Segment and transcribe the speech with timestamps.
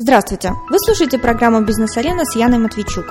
[0.00, 0.52] Здравствуйте!
[0.70, 3.06] Вы слушаете программу «Бизнес-арена» с Яной Матвейчук.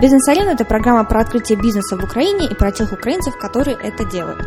[0.00, 4.46] «Бизнес-арена»– это программа про открытие бизнеса в Украине и про тех украинцев, которые это делают.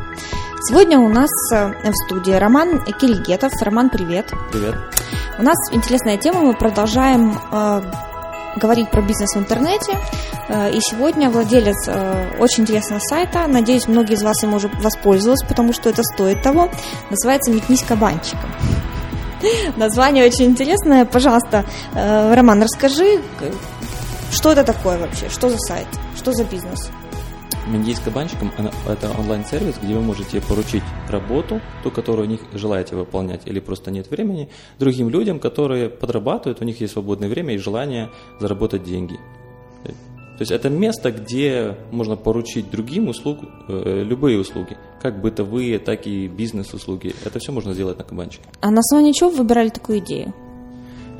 [0.62, 3.52] Сегодня у нас э, в студии Роман Кельгетов.
[3.62, 4.32] Роман, привет!
[4.54, 4.76] Привет!
[5.38, 7.82] У нас интересная тема, мы продолжаем э,
[8.56, 9.98] говорить про бизнес в интернете.
[10.48, 15.44] Э, и сегодня владелец э, очень интересного сайта, надеюсь, многие из вас им уже воспользовались,
[15.46, 16.70] потому что это стоит того,
[17.10, 18.50] называется «Метнись кабанчиком».
[19.78, 21.06] Название очень интересное.
[21.06, 23.22] Пожалуйста, э, Роман, расскажи,
[24.32, 25.30] что это такое вообще?
[25.30, 25.88] Что за сайт?
[26.16, 26.90] Что за бизнес?
[27.68, 28.52] Менди с кабанчиком–
[28.88, 34.12] это онлайн-сервис, где вы можете поручить работу, ту, которую не желаете выполнять, или просто нет
[34.12, 39.18] времени, другим людям, которые подрабатывают, у них есть свободное время и желание заработать деньги.
[40.44, 43.40] Есть это место, где можно поручить другим услуг,
[43.70, 47.16] э, любые услуги, как бытовые, так и бизнес-услуги.
[47.24, 48.44] Это все можно сделать на кабанчике.
[48.60, 50.34] А на основании чего вы выбирали такую идею?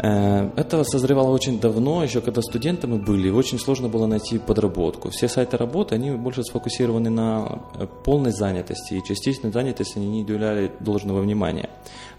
[0.04, 5.10] Э, это созревало очень давно, еще когда студенты мы были, очень сложно было найти подработку.
[5.10, 10.22] Все сайты работы, они больше сфокусированы на э, полной занятости, и частичной занятости они не
[10.24, 11.70] уделяли должного внимания.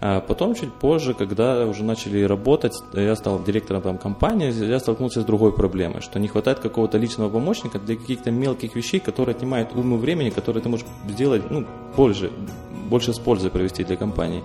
[0.01, 5.21] А потом, чуть позже, когда уже начали работать, я стал директором там, компании, я столкнулся
[5.21, 9.75] с другой проблемой, что не хватает какого-то личного помощника для каких-то мелких вещей, которые отнимают
[9.75, 12.31] ум и времени, которые ты можешь сделать ну, больше,
[12.89, 14.43] больше с пользой провести для компании.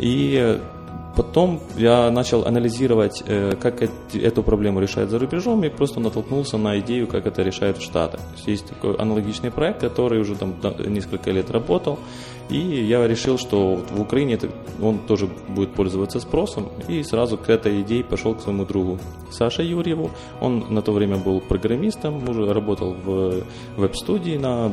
[0.00, 0.58] И
[1.16, 6.80] Потом я начал анализировать, э, как эту проблему решают за рубежом, и просто натолкнулся на
[6.80, 8.20] идею, как это решают в Штатах.
[8.46, 10.54] есть такой аналогичный проект, который уже там
[10.86, 11.98] несколько лет работал,
[12.50, 14.38] и я решил, что в Украине
[14.82, 18.98] он тоже будет пользоваться спросом, и сразу к этой идее пошел к своему другу
[19.30, 20.10] Саше Юрьеву.
[20.40, 23.44] Он на то время был программистом, уже работал в
[23.76, 24.72] веб-студии на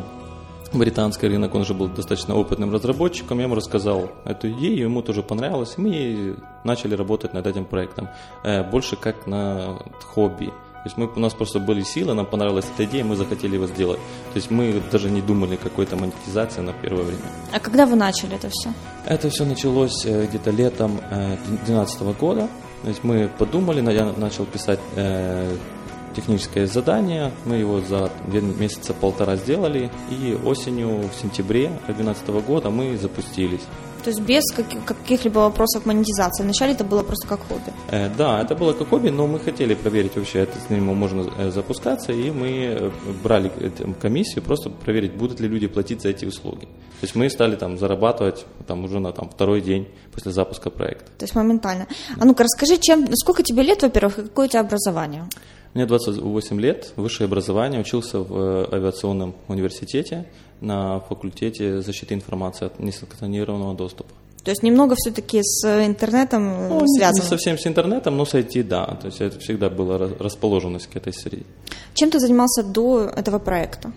[0.74, 5.24] британский рынок, он же был достаточно опытным разработчиком, я ему рассказал эту идею, ему тоже
[5.24, 8.10] понравилось, и мы начали работать над этим проектом,
[8.44, 9.80] э, больше как на
[10.14, 10.52] хобби.
[10.84, 13.68] То есть мы, у нас просто были силы, нам понравилась эта идея, мы захотели его
[13.68, 14.00] сделать.
[14.34, 17.22] То есть мы даже не думали какой-то монетизации на первое время.
[17.54, 18.74] А когда вы начали это все?
[19.06, 22.50] Это все началось э, где-то летом 2012 э, года.
[22.81, 24.80] То есть мы подумали, я начал писать
[26.16, 27.32] техническое задание.
[27.46, 29.92] Мы его за месяца полтора сделали.
[30.10, 33.62] И осенью, в сентябре 2012 года мы запустились.
[34.04, 36.44] То есть без каких-либо вопросов монетизации.
[36.44, 37.72] Вначале это было просто как хобби.
[37.90, 41.30] Э, да, это было как хобби, но мы хотели проверить вообще, это с ним можно
[41.38, 42.92] э, запускаться, и мы э,
[43.24, 43.52] брали
[44.02, 46.66] комиссию, просто проверить, будут ли люди платить за эти услуги.
[46.66, 51.06] То есть мы стали там зарабатывать там, уже на там, второй день после запуска проекта.
[51.18, 51.88] То есть моментально.
[52.20, 55.28] А ну-ка расскажи, чем, сколько тебе лет, во-первых, и какое у тебя образование?
[55.74, 60.26] Мне 28 лет, высшее образование, учился в э, авиационном университете
[60.59, 64.12] на факультете защиты информации от несанкционированного доступа.
[64.44, 67.24] То есть немного все-таки с интернетом э, ну, связано?
[67.24, 68.98] Не совсем с интернетом, но с IT, да.
[69.02, 71.46] То есть это всегда была расположенность к этой среде.
[71.94, 73.94] Чем ты занимался до этого проекта?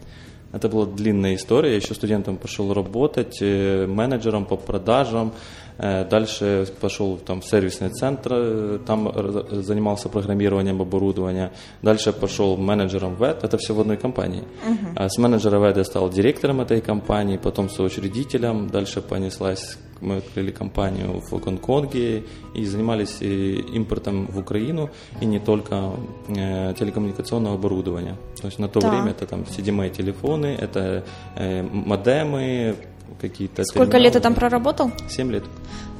[0.54, 1.70] Это была длинная история.
[1.70, 5.32] Я еще студентом пошел работать, э, менеджером по продажам,
[5.78, 9.12] Э, дальше пошел там, в сервисный центр, э, там
[9.50, 11.52] занимался программированием оборудования.
[11.82, 14.44] Дальше пошел менеджером ВЭД, это все в одной компании.
[14.66, 15.08] Uh-huh.
[15.08, 18.68] С менеджера ВЭД я стал директором этой компании, потом соучредителем.
[18.68, 25.90] Дальше понеслась, мы открыли компанию в Гонконге и занимались импортом в Украину, и не только
[26.28, 28.16] э, телекоммуникационного оборудования.
[28.40, 28.90] То есть на то да.
[28.90, 31.04] время это там CDMA-телефоны, это
[31.36, 32.76] э, модемы,
[33.20, 33.64] какие-то...
[33.64, 34.04] Сколько терминалы.
[34.04, 34.90] лет ты там проработал?
[35.08, 35.44] Семь лет.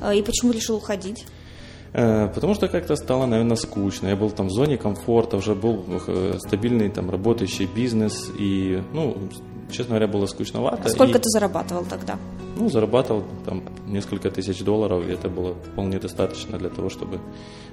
[0.02, 1.24] А, и почему решил уходить?
[1.92, 4.08] Э, потому что как-то стало, наверное, скучно.
[4.08, 8.30] Я был там в зоне комфорта, уже был э, стабильный там работающий бизнес.
[8.38, 9.16] И, ну,
[9.70, 10.82] честно говоря, было скучновато.
[10.84, 12.18] А сколько и, ты зарабатывал тогда?
[12.56, 17.20] Ну, зарабатывал там несколько тысяч долларов, и это было вполне достаточно для того, чтобы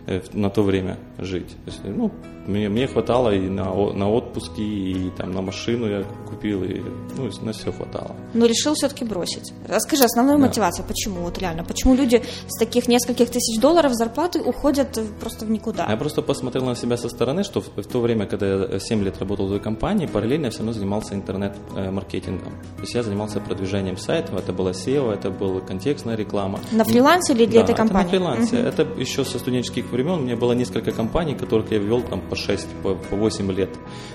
[0.07, 1.49] э, на то время жить.
[1.65, 2.11] То есть, ну,
[2.47, 6.81] мне, мне хватало и на, на отпуски, и там на машину я купил, и
[7.15, 8.15] ну, на все хватало.
[8.33, 9.53] Но решил все-таки бросить.
[9.67, 10.47] Расскажи, основную да.
[10.47, 15.51] мотивацию, почему вот реально, почему люди с таких нескольких тысяч долларов зарплаты уходят просто в
[15.51, 15.85] никуда?
[15.87, 19.03] Я просто посмотрел на себя со стороны, что в, в то время, когда я 7
[19.03, 22.53] лет работал в той компании, параллельно я все равно занимался интернет-маркетингом.
[22.75, 26.59] То есть я занимался продвижением сайтов, это было SEO, это была контекстная реклама.
[26.72, 28.08] На фрилансе или для да, этой компании?
[28.08, 28.58] Это на фрилансе.
[28.58, 28.68] Угу.
[28.68, 30.20] Это еще со студенческих времен.
[30.20, 33.70] У меня было несколько компаний, которых я вел там по 6, по, по 8 лет,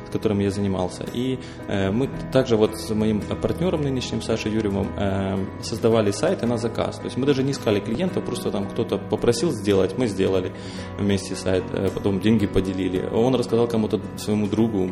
[0.06, 1.04] с которыми я занимался.
[1.12, 1.38] И
[1.68, 6.96] э, мы также вот с моим партнером нынешним, Сашей Юрьевым, э, создавали сайты на заказ.
[6.96, 10.52] То есть мы даже не искали клиентов, просто там кто-то попросил сделать, мы сделали
[10.98, 13.08] вместе сайт, э, потом деньги поделили.
[13.12, 14.90] Он рассказал кому-то своему другу,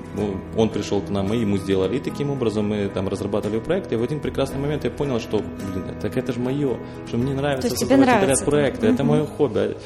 [0.56, 1.96] он пришел к нам, мы ему сделали.
[1.96, 3.92] И таким образом мы там разрабатывали проект.
[3.92, 7.34] И в один прекрасный момент я понял, что блин, так это же мое, что мне
[7.34, 9.76] нравится То есть тебе нравится проекты, это мое хобби.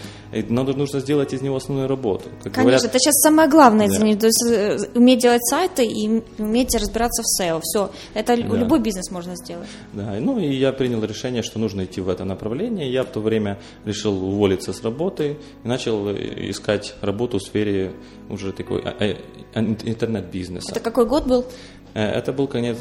[0.49, 2.25] Надо нужно сделать из него основную работу.
[2.43, 3.97] Как Конечно, говорят, это сейчас самое главное, да.
[3.97, 7.61] то есть э, уметь делать сайты и уметь разбираться в SEO.
[7.63, 8.43] Все, это да.
[8.43, 9.69] любой бизнес можно сделать.
[9.95, 12.93] Да, ну и я принял решение, что нужно идти в это направление.
[12.93, 17.93] Я в то время решил уволиться с работы и начал э, искать работу в сфере
[18.29, 19.17] уже такой э,
[19.55, 20.73] интернет-бизнеса.
[20.73, 21.47] Это какой год был?
[21.95, 22.77] Это был конец,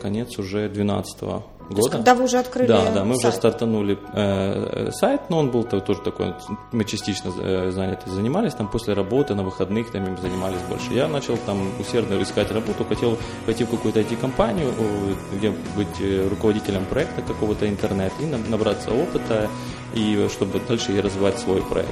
[0.00, 1.22] конец уже 12
[1.68, 1.80] года.
[1.80, 3.26] Есть, когда вы уже открыли Да, да, мы сайт.
[3.26, 6.34] уже стартанули э, сайт, но он был тоже такой,
[6.72, 10.92] мы частично э, заняты занимались, там после работы, на выходных там им занимались больше.
[10.92, 14.72] Я начал там усердно искать работу, хотел пойти в какую-то IT-компанию,
[15.32, 19.48] где быть э, руководителем проекта какого-то интернет и набраться опыта,
[19.94, 21.90] и чтобы дальше и развивать свой проект.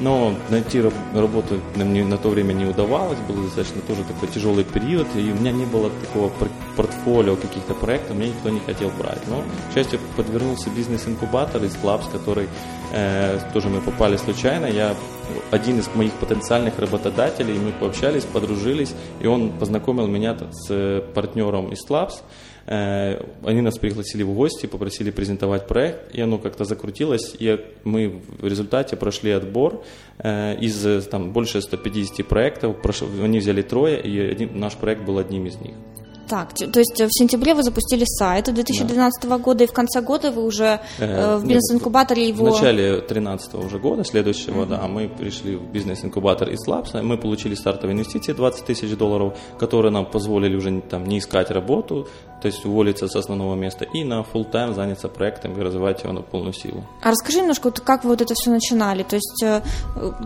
[0.00, 0.82] Но найти
[1.14, 5.52] работу на то время не удавалось, был достаточно тоже такой тяжелый период, и у меня
[5.52, 6.32] не было такого
[6.76, 9.20] портфолио каких-то проектов, меня никто не хотел брать.
[9.28, 12.48] Но, к счастью, подвернулся бизнес-инкубатор из Labs, который
[12.92, 14.66] э, тоже мы попали случайно.
[14.66, 14.96] Я
[15.50, 21.86] один из моих потенциальных работодателей, мы пообщались, подружились, и он познакомил меня с партнером из
[21.86, 27.58] Labs, Э, они нас пригласили в гости, попросили презентовать проект, и оно как-то закрутилось, и
[27.84, 29.82] мы в результате прошли отбор
[30.18, 32.76] э, из там, больше 150 проектов,
[33.22, 35.74] они взяли трое, и один, наш проект был одним из них.
[36.30, 39.38] Так, то есть в сентябре вы запустили сайт 2012 да.
[39.38, 42.44] года, и в конце года вы уже э, в бизнес-инкубаторе его...
[42.44, 44.68] В начале 2013 уже года, следующего, mm-hmm.
[44.68, 49.90] да, мы пришли в бизнес-инкубатор из Labs, мы получили стартовые инвестиции 20 тысяч долларов, которые
[49.90, 52.06] нам позволили уже там не искать работу,
[52.40, 56.12] то есть уволиться с основного места и на full time заняться проектом и развивать его
[56.12, 56.84] на полную силу.
[57.02, 59.02] А расскажи немножко, вот как вы вот это все начинали?
[59.02, 59.62] То есть э,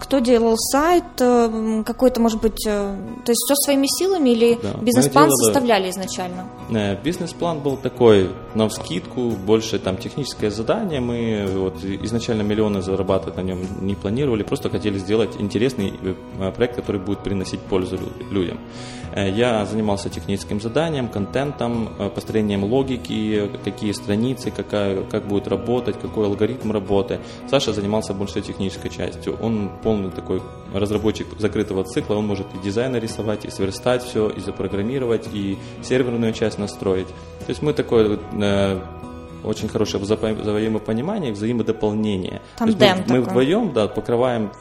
[0.01, 2.97] кто делал сайт, э, какой-то, может быть, то
[3.27, 4.75] есть все своими силами или да.
[4.81, 6.49] бизнес-план составляли изначально?
[6.71, 11.01] Э, бизнес-план был такой, на скидку, больше там техническое задание.
[11.01, 16.77] Мы вот изначально миллионы зарабатывать на нем не планировали, просто хотели сделать интересный э, проект,
[16.77, 17.99] который будет приносить пользу
[18.31, 18.59] людям.
[19.13, 26.27] Э, я занимался техническим заданием, контентом, построением логики, какие страницы, какая, как будет работать, какой
[26.27, 27.21] алгоритм работы.
[27.49, 29.37] Саша занимался больше технической частью.
[29.41, 30.43] Он полный такой
[30.73, 36.33] разработчик закрытого цикла, он может и дизайн рисовать, и сверстать все, и запрограммировать, и серверную
[36.33, 37.09] часть настроить.
[37.09, 38.81] То есть мы такое э,
[39.45, 42.43] очень хорошее взаимопонимание, взаимодополнение.
[42.57, 44.53] Тандем То есть мы, мы вдвоем да, покрываем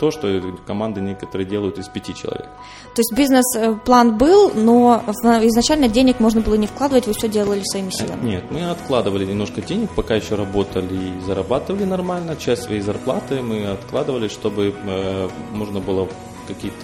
[0.00, 2.46] то, что команды некоторые делают из пяти человек.
[2.94, 7.90] То есть бизнес-план был, но изначально денег можно было не вкладывать, вы все делали своими
[7.90, 8.28] силами?
[8.28, 12.36] Нет, мы откладывали немножко денег, пока еще работали и зарабатывали нормально.
[12.36, 16.08] Часть своей зарплаты мы откладывали, чтобы э, можно было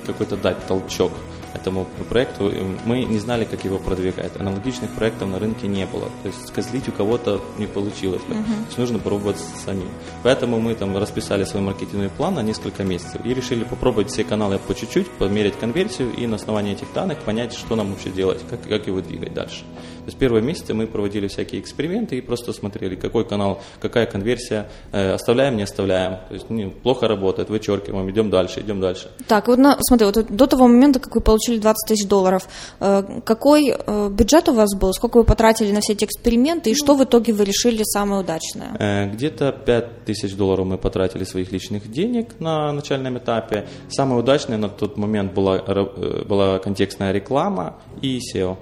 [0.06, 1.12] какой-то дать толчок
[1.54, 2.52] этому проекту,
[2.84, 4.32] мы не знали, как его продвигать.
[4.38, 6.06] Аналогичных проектов на рынке не было.
[6.22, 8.34] То есть скозлить у кого-то не получилось бы.
[8.34, 8.44] Uh-huh.
[8.44, 9.88] То есть нужно пробовать самим.
[10.22, 14.58] Поэтому мы там расписали свой маркетинговый план на несколько месяцев и решили попробовать все каналы
[14.58, 18.62] по чуть-чуть, померить конверсию и на основании этих данных понять, что нам вообще делать, как,
[18.62, 19.64] как его двигать дальше.
[20.10, 24.68] То есть первые месяцы мы проводили всякие эксперименты и просто смотрели, какой канал, какая конверсия,
[24.90, 26.18] э, оставляем, не оставляем.
[26.28, 29.12] То есть ну, плохо работает, вычеркиваем, идем дальше, идем дальше.
[29.28, 32.48] Так, вот на, смотри, вот до того момента, как вы получили 20 тысяч долларов,
[32.80, 36.74] э, какой э, бюджет у вас был, сколько вы потратили на все эти эксперименты и
[36.74, 38.76] что в итоге вы решили самое удачное?
[38.80, 43.68] Э, где-то 5 тысяч долларов мы потратили своих личных денег на начальном этапе.
[43.90, 48.56] Самое удачное на тот момент была, э, была контекстная реклама и SEO.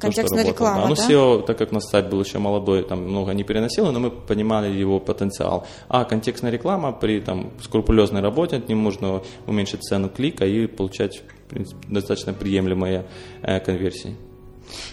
[0.00, 0.88] Контекстная то, реклама, да?
[0.88, 1.08] Ну, да?
[1.08, 4.68] SEO, так как наш сайт был еще молодой, там много не переносило, но мы понимали
[4.68, 5.66] его потенциал.
[5.88, 11.22] А контекстная реклама при там, скрупулезной работе, от ним можно уменьшить цену клика и получать
[11.46, 13.06] в принципе, достаточно приемлемые
[13.42, 14.16] э, конверсии.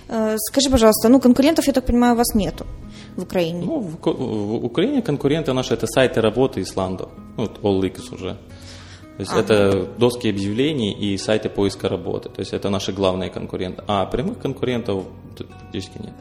[0.08, 2.66] Э, скажи, пожалуйста, ну конкурентов, я так понимаю, у вас нету
[3.16, 3.64] в Украине?
[3.66, 8.38] Ну, в, в Украине конкуренты наши это сайты работы Исландо, ну, вот OLX уже.
[9.18, 9.42] То есть ага.
[9.42, 12.30] это доски объявлений и сайты поиска работы.
[12.30, 13.84] То есть это наши главные конкуренты.
[13.88, 15.06] А прямых конкурентов
[15.36, 16.14] практически нет.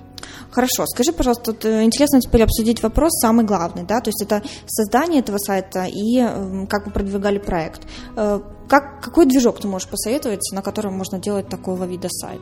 [0.50, 4.42] Хорошо, скажи, пожалуйста, тут э, интересно теперь обсудить вопрос самый главный, да, то есть это
[4.66, 7.87] создание этого сайта и эм, как вы продвигали проект.
[8.16, 12.40] Э, как, какой движок ты можешь посоветовать, на котором можно делать такого вида сайт?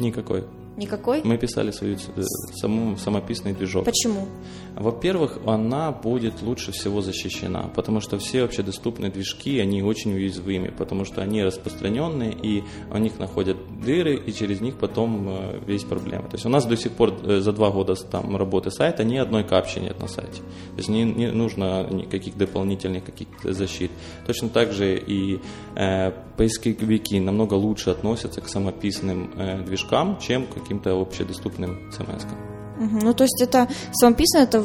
[0.00, 0.44] Никакой.
[0.76, 1.22] Никакой?
[1.24, 2.22] Мы писали свою э,
[2.60, 3.84] саму, самописный движок.
[3.84, 4.26] Почему?
[4.74, 11.06] Во-первых, она будет лучше всего защищена, потому что все общедоступные движки, они очень уязвимы, потому
[11.06, 16.24] что они распространенные, и у них находят дыры, и через них потом э, весь проблема.
[16.24, 19.16] То есть у нас до сих пор э, за два года там, работы сайта ни
[19.16, 20.40] одной капчи нет на сайте.
[20.74, 23.90] То есть не, не нужно никаких дополнительных каких защит.
[24.26, 25.40] Точно так же и
[25.76, 32.55] э, поисковики намного лучше относятся к самописным э, движкам, чем к каким-то общедоступным CMS.
[32.78, 33.00] Угу.
[33.02, 34.62] Ну, то есть это самописано, это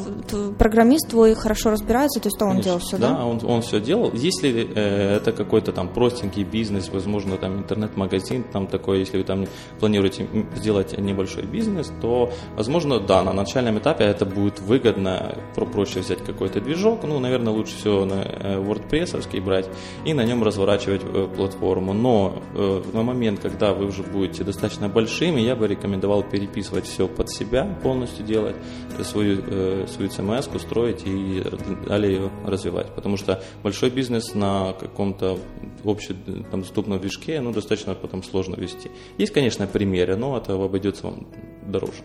[0.57, 3.09] программист твой хорошо разбирается, то есть то он Конечно, делал все, да?
[3.09, 4.11] Да, он, он все делал.
[4.13, 9.45] Если э, это какой-то там простенький бизнес, возможно, там интернет-магазин, там такой, если вы там
[9.79, 15.99] планируете сделать небольшой бизнес, то, возможно, да, на начальном этапе это будет выгодно, про проще
[15.99, 19.67] взять какой-то движок, ну, наверное, лучше всего на э, WordPress брать
[20.05, 21.93] и на нем разворачивать э, платформу.
[21.93, 27.07] Но э, на момент, когда вы уже будете достаточно большими, я бы рекомендовал переписывать все
[27.07, 28.55] под себя полностью полностью делать,
[29.03, 31.43] свою, э, свою CMS строить и
[31.87, 32.87] далее ее развивать.
[32.95, 35.37] Потому что большой бизнес на каком-то
[35.83, 38.89] общедоступном движке ну, достаточно потом сложно вести.
[39.19, 41.27] Есть, конечно, примеры, но это обойдется вам
[41.67, 42.03] дороже.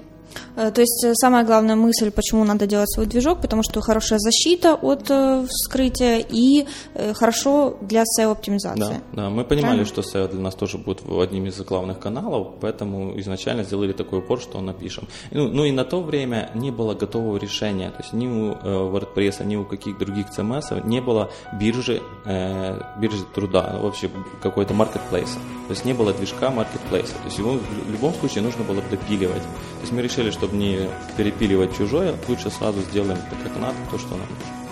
[0.57, 4.19] Э, то есть э, самая главная мысль, почему надо делать свой движок, потому что хорошая
[4.19, 6.67] защита от э, вскрытия и
[7.15, 8.79] хорошо для SEO-оптимизации.
[8.79, 9.85] Да, да, мы понимали, Правильно?
[9.85, 14.41] что SEO для нас тоже будет одним из главных каналов, поэтому изначально сделали такой упор,
[14.41, 15.09] что напишем.
[15.31, 19.45] Ну, ну и на то время не было готового решения, то есть ни у WordPress,
[19.45, 21.31] ни у каких других CMS не было
[21.61, 24.11] биржи, биржи труда, вообще
[24.43, 25.39] какой-то маркетплейса.
[25.67, 26.51] То есть не было движка
[26.87, 27.15] маркетплейса.
[27.15, 29.43] То есть его в любом случае нужно было допиливать.
[29.43, 33.99] То есть мы решили, чтобы не перепиливать чужое, лучше сразу сделаем так, как надо, то,
[33.99, 34.27] что нам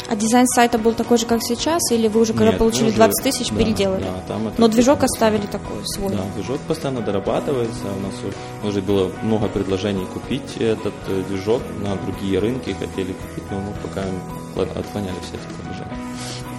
[0.08, 2.96] А дизайн сайта был такой же, как сейчас, или вы уже, когда Нет, получили уже,
[2.96, 4.02] 20 тысяч, да, переделали?
[4.02, 6.10] Да, там это Но движок оставили такой свой.
[6.10, 7.84] Да, движок постоянно дорабатывается.
[7.96, 8.14] У нас
[8.62, 13.72] уже было много предложений купить этот э, движок на другие рынки, хотели купить, но мы
[13.82, 14.02] пока
[14.78, 15.98] отклоняли все эти предложения.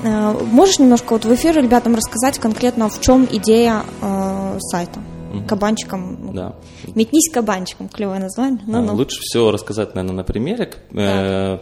[0.04, 5.00] Э, можешь немножко вот в эфире ребятам рассказать конкретно, в чем идея э, сайта?
[5.44, 6.34] Кабанчиком.
[6.34, 6.56] Да.
[6.96, 8.62] Метнись кабанчиком, клевое название.
[8.66, 8.96] Ну, ну.
[8.96, 10.72] Лучше всего рассказать, наверное, на примере.
[10.92, 11.60] Э,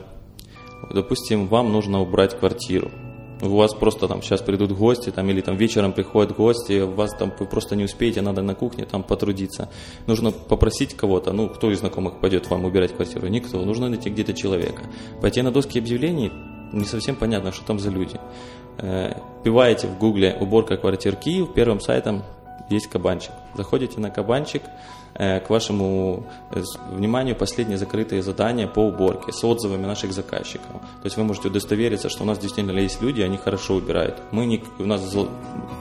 [0.93, 2.91] допустим, вам нужно убрать квартиру.
[3.41, 7.11] У вас просто там сейчас придут гости, там, или там вечером приходят гости, у вас
[7.13, 9.69] там вы просто не успеете, надо на кухне там потрудиться.
[10.07, 13.27] Нужно попросить кого-то, ну, кто из знакомых пойдет вам убирать квартиру?
[13.27, 13.59] Никто.
[13.65, 14.83] Нужно найти где-то человека.
[15.21, 16.31] Пойти на доски объявлений,
[16.71, 18.17] не совсем понятно, что там за люди.
[18.77, 19.13] Э,
[19.43, 22.23] Пиваете в гугле «уборка квартир Киев», первым сайтом
[22.69, 23.31] есть кабанчик.
[23.55, 24.63] Заходите на кабанчик,
[25.15, 30.71] Э, к вашему э, вниманию последние закрытые задания по уборке с отзывами наших заказчиков.
[30.71, 34.17] То есть вы можете удостовериться, что у нас действительно есть люди, они хорошо убирают.
[34.31, 35.01] Мы не, у нас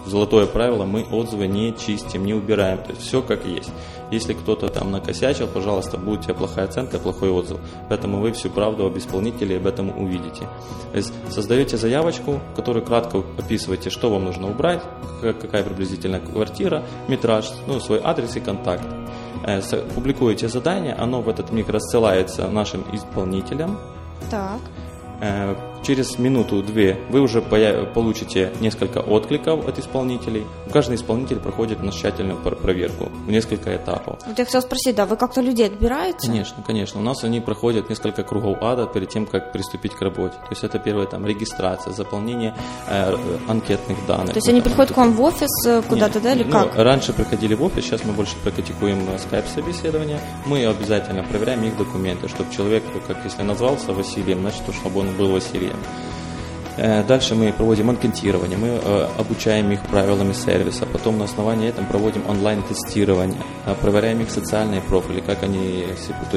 [0.05, 2.79] золотое правило, мы отзывы не чистим, не убираем.
[2.83, 3.71] То есть все как есть.
[4.13, 7.59] Если кто-то там накосячил, пожалуйста, будет у тебя плохая оценка, плохой отзыв.
[7.89, 10.47] Поэтому вы всю правду об исполнителе об этом увидите.
[10.93, 14.83] То есть создаете заявочку, в которой кратко описываете, что вам нужно убрать,
[15.23, 18.85] какая приблизительно квартира, метраж, ну, свой адрес и контакт.
[19.45, 19.61] Э,
[19.95, 23.79] публикуете задание, оно в этот миг рассылается нашим исполнителям.
[24.31, 24.61] Так.
[25.83, 30.47] Э, через минуту-две вы уже получите несколько откликов от исполнителей.
[30.73, 34.21] Каждый исполнитель проходит на тщательную проверку в несколько этапов.
[34.27, 36.29] Вот я хотела спросить, да, вы как-то людей отбираете?
[36.29, 37.01] Конечно, конечно.
[37.01, 40.35] У нас они проходят несколько кругов ада перед тем, как приступить к работе.
[40.35, 42.55] То есть это первое там регистрация, заполнение
[42.89, 43.15] э,
[43.49, 44.31] анкетных данных.
[44.31, 46.77] То есть они приходят к вам в офис э, куда-то, да, или ну, как?
[46.77, 50.21] Раньше приходили в офис, сейчас мы больше практикуем скайп-собеседование.
[50.47, 55.33] Мы обязательно проверяем их документы, чтобы человек, как если назвался Василием, значит, чтобы он был
[55.33, 55.79] Василием условиям.
[56.79, 61.85] Э, дальше мы проводим анкетирование, мы э, обучаем их правилами сервиса, потом на основании этого
[61.85, 65.85] проводим онлайн-тестирование, э, проверяем их социальные профили, как они...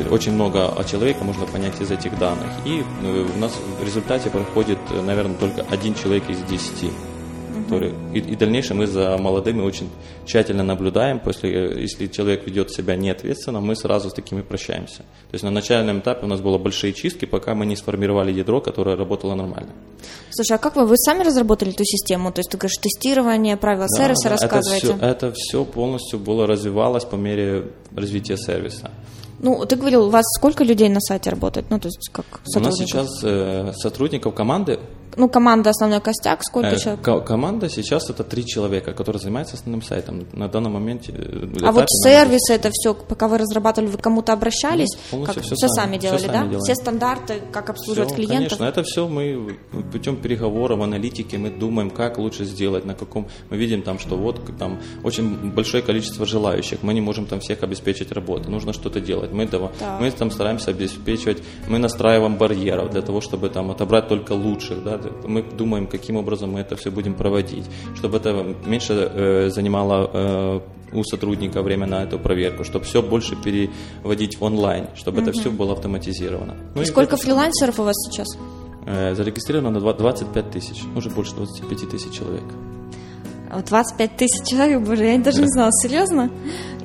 [0.10, 2.50] Очень много о человеке можно понять из этих данных.
[2.66, 6.92] И у нас в результате проходит, наверное, только один человек из десяти
[7.56, 9.90] который и, и в дальнейшем мы за молодыми очень
[10.26, 11.20] тщательно наблюдаем.
[11.20, 14.98] После, если человек ведет себя неответственно, мы сразу с такими прощаемся.
[14.98, 18.62] То есть на начальном этапе у нас было большие чистки, пока мы не сформировали ядро,
[18.62, 19.70] которое работало нормально.
[20.32, 22.32] Слушай, а как вы, вы сами разработали эту систему?
[22.32, 24.88] То есть ты говоришь, тестирование, правила да, сервиса да, рассказываете?
[24.88, 28.92] Это все, это все полностью было развивалось по мере развития сервиса.
[29.40, 31.68] Ну, ты говорил, у вас сколько людей на сайте работает?
[31.70, 34.80] Ну, то есть как У нас сейчас э, сотрудников команды
[35.18, 37.26] ну, команда основной костяк, сколько э, человек?
[37.26, 40.26] Команда сейчас это три человека, которые занимаются основным сайтом.
[40.34, 41.14] На данном моменте.
[41.16, 44.98] Э, а вот сервисы это все, пока вы разрабатывали, вы кому-то обращались?
[45.12, 46.44] Ну, как, все, все сами, сами делали, все да?
[46.44, 46.60] Делаем.
[46.62, 48.58] Все стандарты, как обслуживать все, клиентов?
[48.58, 49.58] Конечно, это все мы
[49.92, 53.28] путем переговоров, аналитики, мы думаем, как лучше сделать, на каком.
[53.50, 57.64] Мы видим там, что вот там очень большое количество желающих, мы не можем там всех
[57.64, 59.32] обеспечить работой, нужно что-то делать.
[59.32, 59.98] Мы, да.
[60.00, 64.98] мы там стараемся обеспечивать, мы настраиваем барьеров для того, чтобы там отобрать только лучших, да,
[65.26, 70.60] мы думаем, каким образом мы это все будем проводить, чтобы это меньше э, занимало э,
[70.94, 75.30] у сотрудника время на эту проверку, чтобы все больше переводить в онлайн, чтобы угу.
[75.30, 76.56] это все было автоматизировано.
[76.76, 78.28] Ну, и сколько фрилансеров у вас сейчас?
[78.86, 82.44] Э, зарегистрировано на 25 тысяч, уже больше 25 тысяч человек.
[83.64, 86.30] 25 тысяч человек, боже, я даже не знала, серьезно?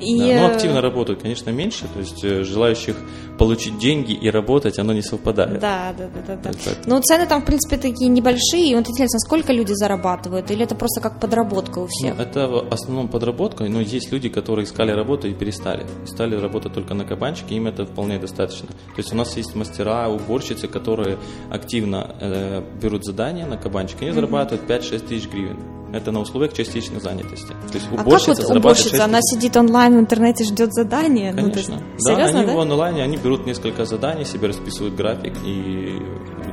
[0.01, 0.19] И...
[0.19, 2.95] Да, ну, активно работают, конечно, меньше, то есть э, желающих
[3.37, 5.59] получить деньги и работать, оно не совпадает.
[5.59, 6.51] Да, да, да, да.
[6.51, 6.71] да.
[6.85, 10.75] Ну, цены там, в принципе, такие небольшие, и вот интересно, сколько люди зарабатывают, или это
[10.75, 12.17] просто как подработка у всех?
[12.17, 15.85] Ну, это в основном подработка, но есть люди, которые искали работу и перестали.
[16.05, 18.67] Стали работать только на кабанчике, им это вполне достаточно.
[18.67, 21.17] То есть у нас есть мастера, уборщицы, которые
[21.49, 24.13] активно э, берут задания на кабанчик, они mm-hmm.
[24.13, 25.57] зарабатывают 5-6 тысяч гривен.
[25.93, 27.47] Это на условиях частичной занятости.
[27.47, 29.03] То есть уборщица а как вот уборщица?
[29.03, 31.33] Она сидит онлайн в интернете, ждет задания?
[31.33, 31.75] Конечно.
[31.77, 32.55] Ну, есть, да, серьезно, они да?
[32.55, 36.01] в онлайне, они берут несколько заданий, себе расписывают график и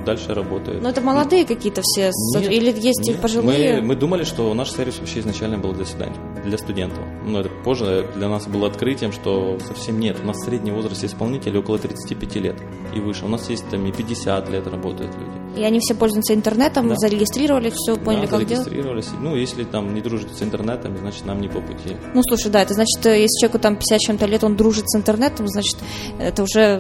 [0.05, 0.83] дальше работают.
[0.83, 2.11] Но это молодые какие-то все?
[2.35, 3.21] Нет, Или есть нет.
[3.21, 3.81] пожилые?
[3.81, 7.05] Мы, мы думали, что наш сервис вообще изначально был для свиданий, для студентов.
[7.25, 10.17] Но это позже для нас было открытием, что совсем нет.
[10.23, 12.57] У нас средний возраст исполнителей около 35 лет
[12.95, 13.25] и выше.
[13.25, 15.38] У нас есть там и 50 лет работают люди.
[15.57, 16.97] И они все пользуются интернетом, да.
[16.97, 19.07] зарегистрировались, все поняли, да, как зарегистрировались.
[19.07, 19.21] делать?
[19.23, 21.97] Ну, если там не дружит с интернетом, значит, нам не по пути.
[22.15, 24.97] Ну, слушай, да, это значит, э, если человеку там 50 чем-то лет, он дружит с
[24.97, 25.77] интернетом, значит,
[26.19, 26.77] это уже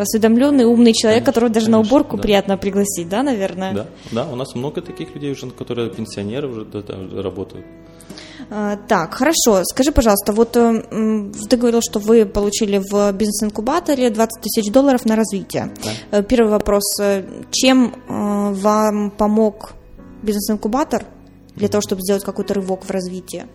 [0.00, 2.22] осведомленный, умный человек, конечно, которого даже конечно, на уборку да.
[2.22, 3.72] приятно пригласить, да, наверное?
[3.72, 7.66] Да, да, у нас много таких людей уже, которые пенсионеры уже да, работают.
[8.50, 9.62] А, так, хорошо.
[9.64, 10.82] Скажи, пожалуйста, вот э,
[11.48, 15.72] ты говорил, что вы получили в бизнес-инкубаторе 20 тысяч долларов на развитие.
[15.82, 16.18] Да.
[16.18, 16.84] Э, первый вопрос.
[17.50, 19.72] Чем вам помог
[20.22, 21.04] бизнес-инкубатор
[21.56, 23.46] для того, чтобы сделать какой-то рывок в развитии.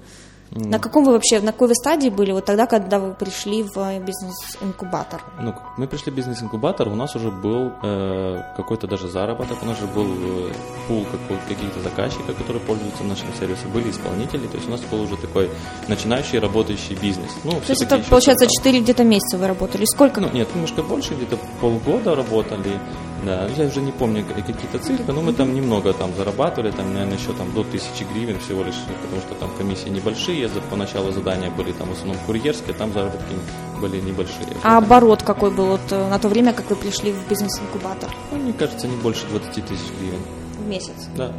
[0.51, 3.99] На каком вы вообще, на какой вы стадии были вот тогда, когда вы пришли в
[3.99, 5.21] бизнес-инкубатор?
[5.39, 9.79] Ну, мы пришли в бизнес-инкубатор, у нас уже был э, какой-то даже заработок, у нас
[9.79, 10.51] же был э,
[10.87, 11.05] пул
[11.47, 15.51] каких-то заказчиков, которые пользуются нашим сервисом, были исполнители, то есть у нас был уже такой
[15.87, 17.29] начинающий работающий бизнес.
[17.43, 19.85] Ну, то есть это, получается, 4 где-то месяца вы работали?
[19.85, 20.19] Сколько?
[20.19, 22.79] Ну, нет, немножко больше, где-то полгода работали.
[23.25, 27.17] Да, я уже не помню какие-то цифры, но мы там немного там зарабатывали, там, наверное,
[27.17, 31.51] еще там до тысячи гривен всего лишь, потому что там комиссии небольшие, за поначалу задания
[31.51, 33.33] были там в основном курьерские, там заработки
[33.81, 34.47] были небольшие.
[34.63, 38.09] А оборот какой был вот э, на то время, как вы пришли в бизнес-инкубатор?
[38.31, 40.21] Ну, мне кажется, не больше 20 тысяч гривен.
[40.57, 41.07] В месяц?
[41.15, 41.31] Да.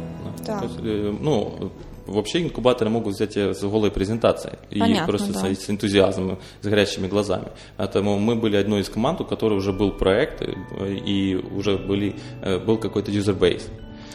[0.45, 0.59] да.
[0.59, 1.71] То есть, э, ну,
[2.11, 5.53] Вообще инкубаторы могут взять с голой презентацией Понятно, и просто да.
[5.53, 7.47] с, энтузиазмом, с горящими глазами.
[7.77, 10.53] Поэтому мы были одной из команд, у которой уже был проект э,
[10.93, 13.63] и уже были, э, был какой-то user-base.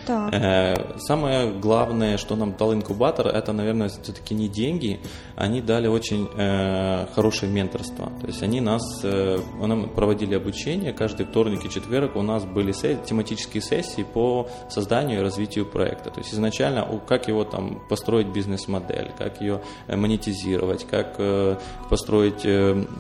[0.04, 0.35] Так.
[0.35, 5.00] Э, самое главное, что нам дал инкубатор, это, наверное, все-таки не деньги,
[5.37, 8.12] они дали очень э, хорошее менторство.
[8.20, 12.72] То есть они нас, э, нам проводили обучение, каждый вторник и четверг у нас были
[12.72, 16.11] тематические сессии по созданию и развитию проекта.
[16.11, 21.16] То есть изначально, как его там построить бизнес-модель, как ее монетизировать, как
[21.88, 22.44] построить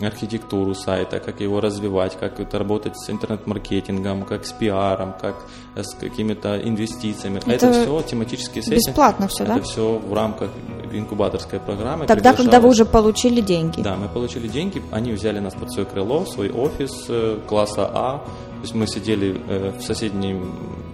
[0.02, 5.46] архитектуру сайта, как его развивать, как это работать с интернет-маркетингом, как с пиаром, как
[5.82, 7.38] с какими-то инвестициями инвестициями.
[7.38, 8.88] Это, это все тематические сессии.
[8.88, 9.58] Бесплатно все, это да?
[9.58, 10.50] Это все в рамках
[10.92, 12.06] инкубаторской программы.
[12.06, 13.82] Тогда, когда вы уже получили деньги.
[13.82, 17.90] Да, мы получили деньги, они взяли нас под свое крыло, в свой офис э, класса
[17.92, 18.18] А.
[18.18, 20.40] То есть мы сидели э, в соседней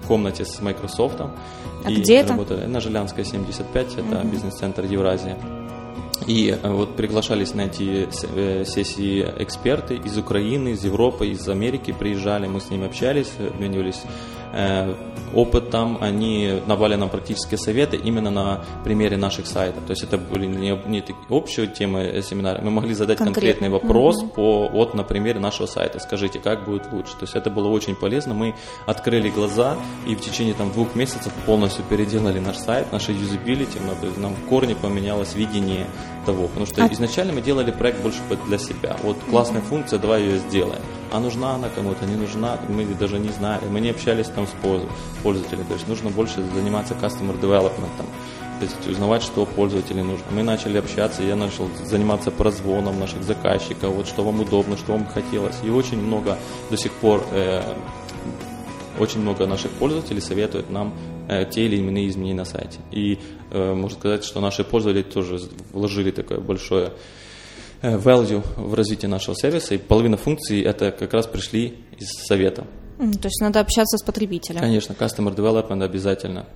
[0.08, 1.20] комнате с Microsoft.
[1.20, 2.30] А и где это?
[2.30, 4.28] Работали на Жилянской 75, это угу.
[4.28, 5.38] бизнес-центр Евразия.
[6.26, 8.08] И э, вот приглашались на эти
[8.64, 14.02] сессии эксперты из Украины, из Европы, из Америки приезжали, мы с ними общались, обменивались
[14.52, 14.94] Э,
[15.34, 19.82] опытом, они давали нам практические советы именно на примере наших сайтов.
[19.86, 24.28] То есть это были не, не общие темы семинара, мы могли задать конкретный вопрос угу.
[24.28, 26.00] по, вот на примере нашего сайта.
[26.00, 27.12] Скажите, как будет лучше.
[27.12, 28.34] То есть это было очень полезно.
[28.34, 33.78] Мы открыли глаза и в течение там, двух месяцев полностью переделали наш сайт, наши юзабилити,
[34.18, 35.86] нам в корне поменялось видение
[36.24, 36.48] того.
[36.48, 36.92] Потому что а...
[36.92, 38.96] изначально мы делали проект больше для себя.
[39.02, 40.82] Вот классная функция, давай ее сделаем
[41.12, 44.50] а нужна она кому-то, не нужна, мы даже не знали, мы не общались там с
[45.22, 50.24] пользователем, то есть нужно больше заниматься customer development, то есть узнавать, что пользователю нужно.
[50.30, 55.06] Мы начали общаться, я начал заниматься прозвоном наших заказчиков, вот что вам удобно, что вам
[55.06, 56.38] хотелось, и очень много
[56.70, 57.62] до сих пор э,
[58.98, 60.94] очень много наших пользователей советуют нам
[61.44, 62.78] те или иные изменения на сайте.
[62.90, 63.18] И
[63.50, 65.38] э, можно сказать, что наши пользователи тоже
[65.72, 66.92] вложили такое большое
[67.82, 72.64] Э, value в развитии нашего сервиса, и половина функций это как раз пришли из совета.
[73.10, 74.60] То есть надо общаться с потребителем.
[74.60, 76.46] Конечно, customer development обязательно.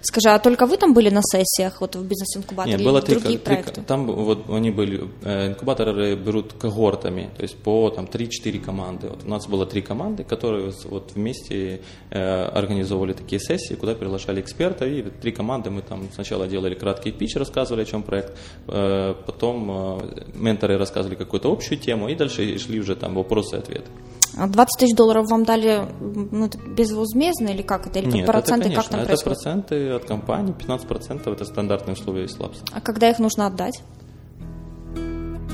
[0.00, 3.38] Скажи, а только вы там были на сессиях вот в бизнес-инкубаторе Нет, было три, другие
[3.38, 3.82] три, проекты?
[3.82, 9.08] Там вот они были, э, инкубаторы берут когортами, то есть по там 3-4 команды.
[9.08, 14.40] Вот у нас было три команды, которые вот вместе э, организовывали такие сессии, куда приглашали
[14.40, 18.36] экспертов, и три команды мы там сначала делали краткий пич, рассказывали, о чем проект,
[18.68, 23.58] э, потом э, менторы рассказывали какую-то общую тему, и дальше шли уже там вопросы и
[23.58, 23.90] ответы.
[24.36, 28.00] А 20 тысяч долларов вам дали ну, безвозмездно или как это?
[28.00, 29.42] Или Нет, проценты, это, конечно, как там это происходит?
[29.42, 32.58] проценты от компании, 15% это стандартные условия из Labs.
[32.72, 33.82] А когда их нужно отдать?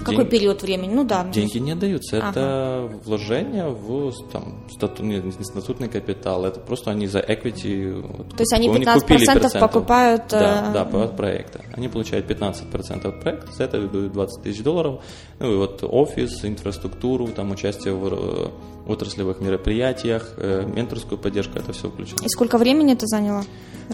[0.04, 0.92] Какой День- период времени?
[0.94, 1.24] Ну да.
[1.24, 2.30] Деньги не отдаются, Ага.
[2.30, 8.00] это вложение в там, стату, не, не статутный капитал, это просто они за equity.
[8.00, 9.60] вот, То есть они у них 15% купили процентов.
[9.60, 11.60] покупают, Да, э, да, от проекта.
[11.72, 15.00] Они получают 15% от проекта, за это дают 20 тысяч долларов.
[15.38, 18.48] Ну и вот офис, инфраструктуру, там участие в э,
[18.86, 22.18] отраслевых мероприятиях, э, менторскую поддержку, это все включено.
[22.24, 23.44] И сколько времени это заняло?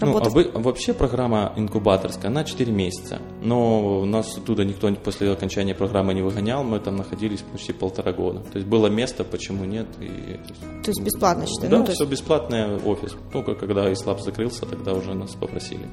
[0.01, 0.33] Ну, Работать?
[0.33, 3.19] обы- вообще программа инкубаторская, она 4 месяца.
[3.41, 8.39] Но нас оттуда никто после окончания программы не выгонял, мы там находились почти полтора года.
[8.39, 9.87] То есть было место, почему нет.
[9.99, 10.39] И,
[10.83, 13.15] То есть бесплатно, считай, Да, ну, все есть- бесплатное офис.
[13.33, 15.87] Только когда Ислаб закрылся, тогда уже нас попросили.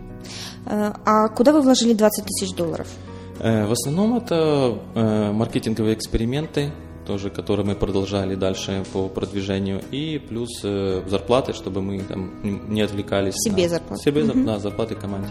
[0.67, 2.87] Э, А куда вы вложили 20 тысяч долларов?
[3.41, 4.79] Э, В основном это
[5.33, 6.73] маркетинговые эксперименты,
[7.07, 12.33] тоже, которые мы продолжали дальше по продвижению, и плюс э, зарплаты, чтобы мы там
[12.69, 13.35] не отвлекались.
[13.37, 14.03] Себе на- зарплаты.
[14.03, 15.29] Себе зар- да, зарплаты команде.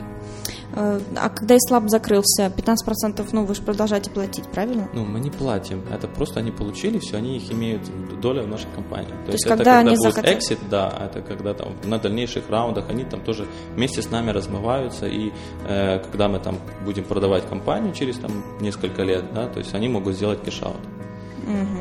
[0.76, 4.90] Э, А когда Ислаб закрылся, 15% ну вы же продолжаете платить, правильно?
[4.94, 5.84] Ну, мы не платим.
[5.92, 7.82] Это просто они получили все, они их имеют
[8.22, 9.14] доля в нашей компании.
[9.26, 12.50] То, есть, это когда когда они будет захотят- exit, да, это когда там на дальнейших
[12.50, 15.32] раундах они там тоже вместе с нами размываются, и
[15.68, 19.88] э, когда мы там будем продавать компанию через там несколько лет, да, то есть они
[19.88, 20.76] могут сделать cash out.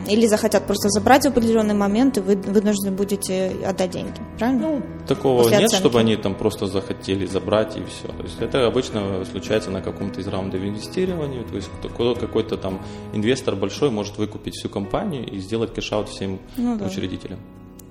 [0.09, 4.61] Или захотят просто забрать в определенный момент, и вы вынуждены будете отдать деньги, правильно?
[4.69, 5.81] Ну, такого После нет, оценки.
[5.81, 8.09] чтобы они там просто захотели забрать и все.
[8.09, 11.43] То есть это обычно случается на каком-то из раундов инвестирования.
[11.45, 12.81] То есть какой-то там
[13.13, 16.87] инвестор большой может выкупить всю компанию и сделать cash out всем Ну да.
[16.87, 17.39] учредителям.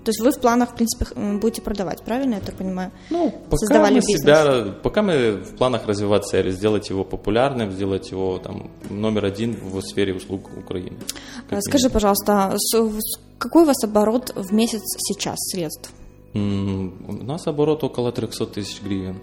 [0.03, 1.05] То есть вы в планах, в принципе,
[1.39, 2.91] будете продавать, правильно я так понимаю?
[3.09, 4.21] Ну, пока Создавали мы бизнес.
[4.21, 9.55] себя, пока мы в планах развивать сервис, сделать его популярным, сделать его там номер один
[9.61, 10.97] в сфере услуг Украины.
[11.49, 15.91] А, Скажи, пожалуйста, с- с- какой у вас оборот в месяц сейчас средств?
[16.33, 17.19] минимум.
[17.21, 19.19] У нас оборот около 300 тысяч гривен.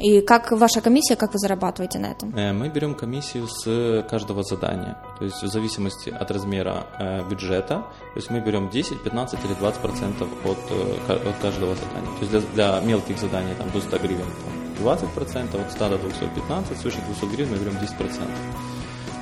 [0.00, 2.34] И как ваша комиссия, как вы зарабатываете на этом?
[2.34, 7.84] Э, Мы берем комиссию с каждого задания, то есть в зависимости от размера э, бюджета,
[8.14, 12.10] то есть мы берем 10, 15 или 20 процентов от, э, от каждого задания.
[12.18, 15.88] То есть для, для мелких заданий там, до 100 гривен там, 20 процентов, от 100
[15.88, 18.38] до 215, свыше 200 гривен мы берем 10 процентов.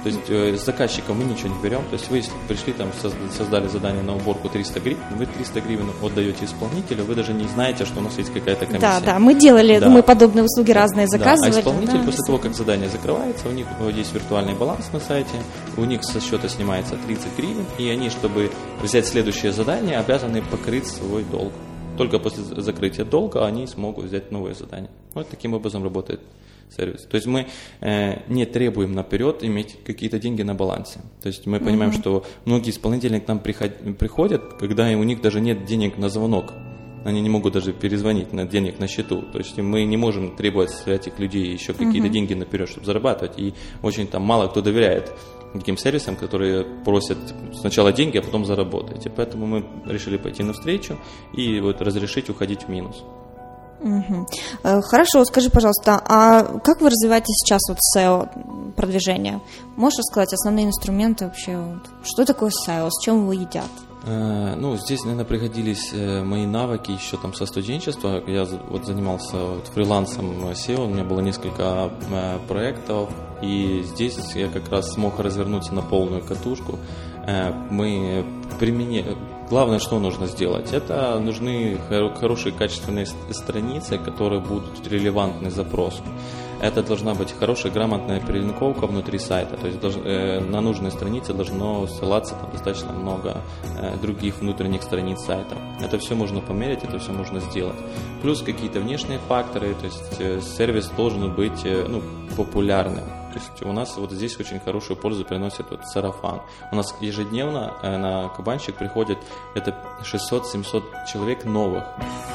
[0.04, 1.82] То есть э, с заказчика мы ничего не берем.
[1.86, 5.60] То есть вы если пришли там, соз- создали задание на уборку 300 гривен, вы 300
[5.60, 8.80] гривен отдаете исполнителю, вы даже не знаете, что у нас есть какая-то комиссия.
[8.80, 9.88] Да, да, мы делали, Да.
[9.88, 11.56] мы подобные услуги разные Да, заказывали.
[11.56, 12.04] а исполнитель да.
[12.04, 15.34] после того, как задание закрывается, у них э, есть виртуальный баланс на сайте,
[15.76, 18.50] у них со счета снимается 30 гривен, и они, чтобы
[18.82, 21.52] взять следующее задание, обязаны покрыть свой долг.
[21.96, 24.90] Только после закрытия долга они смогут взять новое задание.
[25.14, 26.20] Вот таким образом работает
[26.76, 27.02] сервис.
[27.02, 27.46] То есть мы
[27.80, 31.00] э, не требуем наперед иметь какие-то деньги на балансе.
[31.22, 35.40] То есть мы понимаем, что многие исполнители к нам приход- приходят, когда у них даже
[35.40, 36.52] нет денег на звонок.
[37.04, 39.22] Они не могут даже перезвонить на денег на счету.
[39.32, 43.38] То есть мы не можем требовать с этих людей еще какие-то деньги наперед, чтобы зарабатывать.
[43.38, 45.12] И очень там мало кто доверяет
[45.52, 47.18] таким сервисам, которые просят
[47.54, 49.06] сначала деньги, а потом заработать.
[49.06, 50.98] И поэтому мы решили пойти навстречу
[51.34, 53.02] и вот разрешить уходить в минус.
[53.80, 59.40] Э, Хорошо, скажи, пожалуйста, а как вы развиваете сейчас вот SEO продвижение?
[59.76, 61.78] Можешь рассказать основные инструменты вообще?
[62.02, 62.88] Что такое SEO?
[62.90, 63.70] С чем его едят?
[64.04, 68.22] Э, Ну, здесь, наверное, пригодились э, мои навыки еще там со студенчества.
[68.26, 73.10] Я вот занимался вот фрилансом SEO, у меня было несколько э, проектов,
[73.42, 76.78] и здесь я как раз смог развернуться на полную катушку.
[77.70, 78.24] Мы
[78.58, 79.16] применили...
[79.50, 86.02] Главное, что нужно сделать, это нужны хор- хорошие качественные страницы, которые будут релевантны запросу.
[86.60, 89.56] Это должна быть хорошая, грамотная перелинковка внутри сайта.
[89.56, 93.42] То есть э, на нужной странице должно ссылаться там, достаточно много
[93.80, 95.56] э, других внутренних страниц сайта.
[95.80, 97.76] Это все можно померить, это все можно сделать.
[98.22, 102.02] Плюс какие-то внешние факторы, то есть э, сервис должен быть ну,
[102.36, 103.17] популярным.
[103.38, 106.40] То есть у нас вот здесь очень хорошую пользу приносит вот сарафан.
[106.72, 109.18] У нас ежедневно э, на кабанчик приходит
[109.54, 111.84] это 600-700 человек новых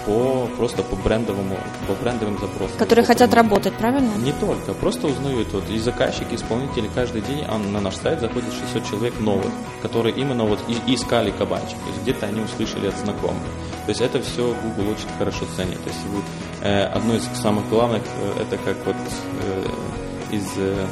[0.05, 2.77] по просто по брендовому по брендовым запросам.
[2.77, 3.51] Которые хотят брендовым.
[3.51, 4.13] работать, правильно?
[4.15, 8.53] Не только, просто узнают вот и заказчики, исполнители каждый день а на наш сайт заходит
[8.53, 12.97] 600 человек новых, которые именно вот и- искали кабанчик, то есть где-то они услышали от
[12.97, 13.43] знакомых.
[13.85, 15.81] То есть это все Google очень хорошо ценит.
[15.83, 16.21] То есть вы,
[16.61, 19.65] э, одно из самых главных э, это как вот э,
[20.33, 20.85] из э,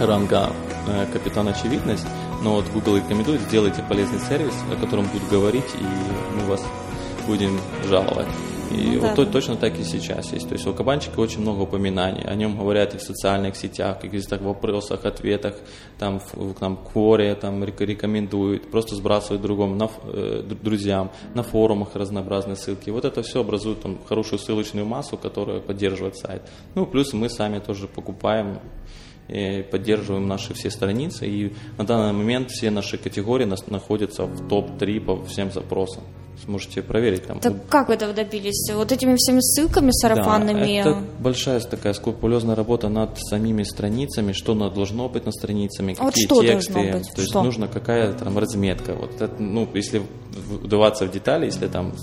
[0.00, 0.50] ранга
[0.86, 2.06] э, капитан очевидность,
[2.42, 5.84] но вот Google рекомендует сделайте полезный сервис, о котором будут говорить, и
[6.36, 6.64] мы вас
[7.26, 8.28] будем жаловать.
[8.70, 9.26] И ну, вот да.
[9.26, 10.48] точно так и сейчас есть.
[10.48, 12.22] То есть у кабанчика очень много упоминаний.
[12.22, 15.54] О нем говорят и в социальных сетях, и в вопросах, ответах,
[15.98, 22.56] там, в, там, Quora там рекомендуют, просто сбрасывают другому, на, э, друзьям, на форумах разнообразные
[22.56, 22.90] ссылки.
[22.90, 26.42] Вот это все образует там, хорошую ссылочную массу, которая поддерживает сайт.
[26.74, 28.58] Ну, плюс мы сами тоже покупаем
[29.28, 31.26] и поддерживаем наши все страницы.
[31.26, 36.02] И на данный момент все наши категории находятся в топ-3 по всем запросам.
[36.44, 37.40] Сможете проверить там.
[37.40, 38.70] Так как вы этого добились?
[38.74, 40.82] Вот этими всеми ссылками сарафанными?
[40.82, 46.04] Да, это большая такая скрупулезная работа над самими страницами, что должно быть на страницами, какие
[46.04, 46.72] вот что тексты.
[46.72, 47.10] Должно быть?
[47.14, 47.42] То есть что?
[47.42, 48.94] нужна какая там разметка.
[48.94, 50.02] Вот это, ну, если
[50.62, 51.94] вдаваться в детали, если там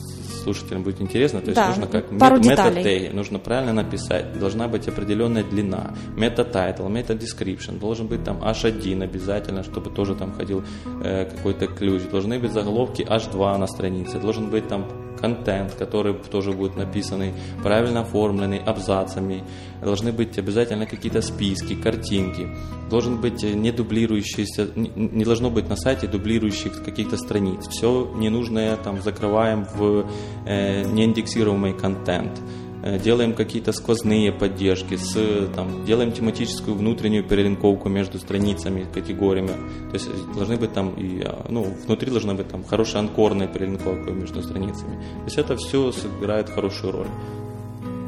[0.44, 1.42] слушателям будет интересно.
[1.42, 2.72] То есть да, нужно как пару мета
[3.14, 9.04] нужно правильно написать, должна быть определенная длина, meta title, meta description, должен быть там H1
[9.04, 10.64] обязательно, чтобы тоже там ходил
[11.04, 14.86] э, какой-то ключ, должны быть заголовки H2 на странице, должен быть там
[15.24, 17.34] контент, который тоже будет написанный,
[17.64, 19.44] правильно оформленный, абзацами,
[19.82, 22.50] должны быть обязательно какие-то списки, картинки,
[22.90, 27.70] должен быть не дублирующийся, не должно быть на сайте дублирующих каких-то страниц.
[27.70, 30.06] Все ненужное там закрываем в
[30.46, 32.38] э, неиндексируемый контент.
[32.40, 32.63] э,
[33.04, 39.54] делаем какие-то сквозные поддержки, с, там, делаем тематическую внутреннюю перелинковку между страницами, категориями.
[39.90, 44.12] То есть должны быть там и, а, ну, внутри должна быть там хорошая анкорная перелинковка
[44.12, 44.96] между страницами.
[44.96, 47.08] То есть это все сыграет хорошую роль.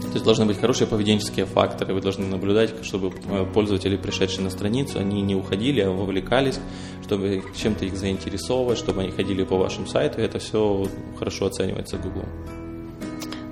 [0.01, 4.49] То есть должны быть хорошие поведенческие факторы, вы должны наблюдать, чтобы э, пользователи, пришедшие на
[4.49, 6.59] страницу, они не уходили, а вовлекались,
[7.03, 12.25] чтобы чем-то их заинтересовывать, чтобы они ходили по вашему сайту, это все хорошо оценивается Google.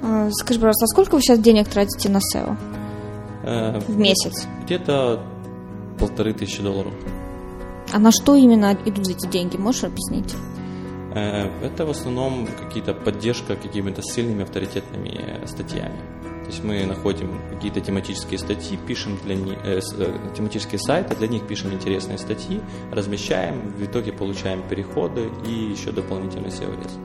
[0.04, 2.58] А, скажи, пожалуйста, а сколько вы сейчас денег тратите на SEO
[3.44, 4.46] э, в месяц?
[4.66, 5.24] Где-то
[5.98, 6.94] полторы тысячи долларов.
[7.94, 9.56] А на что именно идут эти деньги?
[9.56, 10.36] Можешь объяснить?
[11.16, 16.00] Э, это в основном какие-то поддержка какими-то сильными авторитетными статьями.
[16.44, 21.28] То есть мы находим какие-то тематические статьи, пишем для них, э, э, тематические сайты, для
[21.28, 22.60] них пишем интересные статьи,
[22.92, 26.98] размещаем, в итоге получаем переходы и еще дополнительный SEO-рез.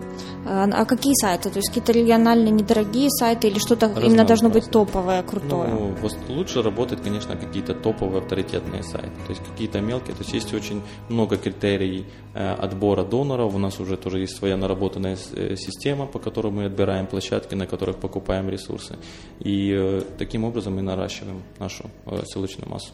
[0.46, 1.50] А, а какие сайты?
[1.50, 5.68] То есть какие-то региональные недорогие сайты или что-то именно должно быть топовое, крутое?
[5.68, 5.94] Ну,
[6.28, 10.14] лучше работать, конечно, какие-то топовые авторитетные сайты, то есть какие-то мелкие.
[10.14, 13.54] То есть есть очень много критерий э, отбора доноров.
[13.54, 17.66] У нас уже тоже есть своя наработанная э, система, по которой мы отбираем площадки, на
[17.66, 18.96] которых покупаем ресурсы.
[19.40, 21.90] И э, таким образом мы наращиваем нашу
[22.24, 22.92] ссылочную массу.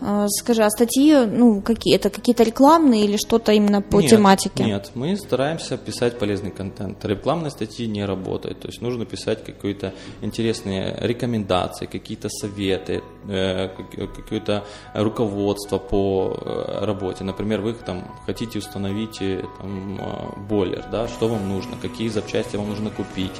[0.00, 4.64] А, скажи, а статьи, ну, какие это какие-то рекламные или что-то именно по нет, тематике?
[4.64, 7.04] Нет, мы стараемся писать полезный контент.
[7.04, 8.60] Рекламные статьи не работают.
[8.60, 13.68] То есть нужно писать какие-то интересные рекомендации, какие-то советы, э,
[14.16, 17.24] какое-то руководство по э, работе.
[17.24, 22.68] Например, вы там хотите установить э, там, бойлер, да, что вам нужно, какие запчасти вам
[22.68, 23.32] нужно купить,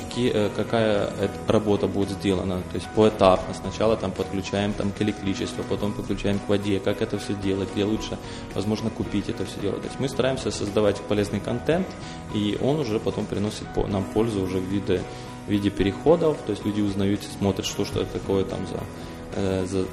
[0.00, 1.10] какие, какая
[1.46, 3.54] работа будет сделана, то есть поэтапно.
[3.54, 7.84] Сначала там подключаем там, к электричество, потом подключаем к воде, как это все делать, где
[7.84, 8.18] лучше,
[8.54, 9.82] возможно, купить это все делать.
[9.82, 11.86] То есть мы стараемся создавать полезный контент,
[12.34, 15.02] и он уже потом приносит нам пользу уже в виде,
[15.46, 18.80] в виде переходов, то есть люди узнают, смотрят, что, что это такое там за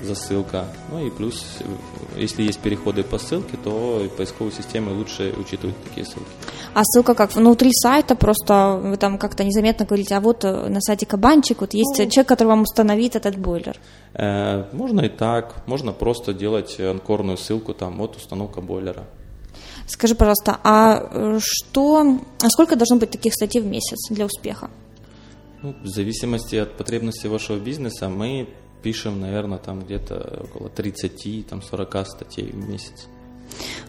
[0.04, 0.66] засылка.
[0.92, 1.58] Ну и плюс,
[2.18, 6.30] если есть переходы по ссылке, то поисковые системы лучше учитывают такие ссылки.
[6.74, 10.82] А ссылка как внутри сайта, просто вы там как-то незаметно говорите, а вот э, на
[10.82, 13.78] сайте Кабанчик вот есть ну, человек, который вам установит этот бойлер.
[14.14, 19.06] Э, можно и так, можно просто делать анкорную ссылку, там вот установка бойлера.
[19.88, 24.70] Скажи, пожалуйста, а что, а сколько должно быть таких статей в месяц для успеха?
[25.62, 28.48] Ну, в зависимости от потребностей вашего бизнеса мы
[28.82, 33.08] пишем, наверное, там где-то около 30, там 40 статей в месяц.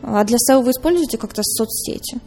[0.02, 2.20] А для SEO вы используете как-то соцсети?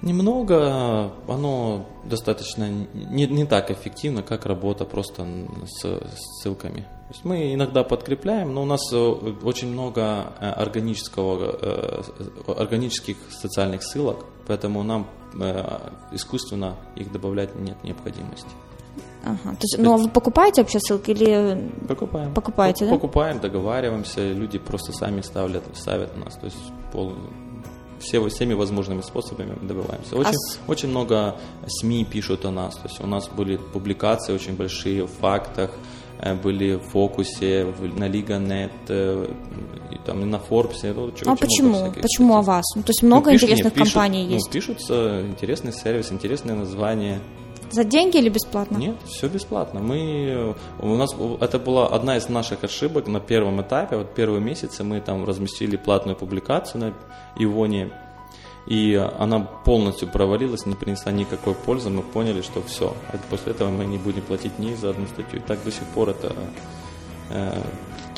[0.00, 5.26] Немного, оно достаточно не, не так эффективно, как работа просто
[5.66, 6.82] с, с ссылками.
[7.08, 12.02] То есть мы иногда подкрепляем, но у нас э, очень много э, органического, э,
[12.46, 15.08] органических социальных ссылок, поэтому нам
[16.10, 18.48] искусственно их добавлять нет необходимости.
[19.28, 19.56] Ага.
[19.56, 22.32] То есть, ну, а вы покупаете вообще ссылки или покупаем?
[22.32, 22.92] Покупаете, да?
[22.92, 26.56] Покупаем, договариваемся, люди просто сами ставят, ставят нас, то есть
[26.92, 27.12] пол,
[28.00, 30.16] все, всеми возможными способами добиваемся.
[30.16, 31.36] Очень, а очень много
[31.66, 35.72] СМИ пишут о нас, то есть у нас были публикации очень большие в фактах,
[36.20, 39.26] э, были в фокусе, на Лига.нет, э,
[39.92, 40.94] и там на Форбсе.
[40.94, 41.92] Ну, а почему?
[41.92, 42.64] Почему о вас?
[42.74, 44.46] Ну, то есть много ну, пишут, интересных нет, компаний пишут, есть?
[44.46, 47.20] Ну, пишутся интересный сервис, интересные названия.
[47.70, 48.78] За деньги или бесплатно?
[48.78, 49.80] Нет, все бесплатно.
[49.80, 53.96] Мы, у нас, это была одна из наших ошибок на первом этапе.
[53.96, 56.94] Вот первые месяцы мы там разместили платную публикацию на
[57.36, 57.90] Ивоне.
[58.66, 62.94] и она полностью провалилась, не принесла никакой пользы, мы поняли, что все,
[63.30, 65.38] после этого мы не будем платить ни за одну статью.
[65.38, 66.34] И так до сих пор это
[67.30, 67.62] э,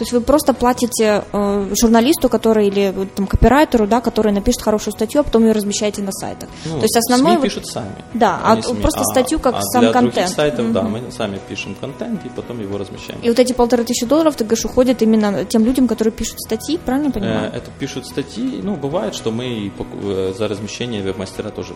[0.01, 4.95] то есть вы просто платите э, журналисту, который или там копирайтеру, да, который напишет хорошую
[4.95, 6.49] статью, а потом ее размещаете на сайтах.
[6.65, 7.93] Ну, То есть основное СМИ пишут сами.
[8.15, 8.81] Да, а СМИ.
[8.81, 10.15] просто а, статью как а сам для контент.
[10.15, 10.73] Других сайтов, mm-hmm.
[10.73, 13.21] да, мы сами пишем контент и потом его размещаем.
[13.21, 16.79] И вот эти полторы тысячи долларов, ты говоришь, уходят именно тем людям, которые пишут статьи,
[16.79, 17.51] правильно понимаю?
[17.53, 21.75] Э, это пишут статьи, ну бывает, что мы э, за размещение веб-мастера тоже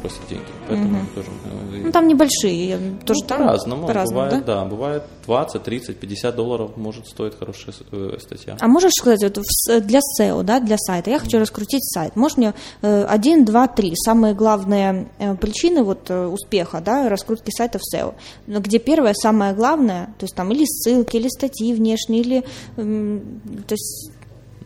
[0.00, 1.14] просят деньги, поэтому mm-hmm.
[1.16, 1.28] тоже.
[1.72, 4.54] Э, ну там небольшие, тоже ну, там по-разному, по-разному, бывает, да?
[4.54, 8.56] да, бывает 20, 30, 50 долларов может стоить хорошая статья статья.
[8.60, 9.38] А можешь сказать, вот
[9.84, 13.92] для SEO, да, для сайта, я хочу раскрутить сайт, можешь мне э, один, два, три,
[13.96, 18.14] самые главные э, причины вот э, успеха, да, раскрутки сайта в SEO,
[18.46, 22.40] где первое, самое главное, то есть там или ссылки, или статьи внешние, или,
[22.76, 24.10] то есть,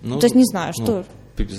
[0.02, 1.04] ну, то есть не знаю, ну, что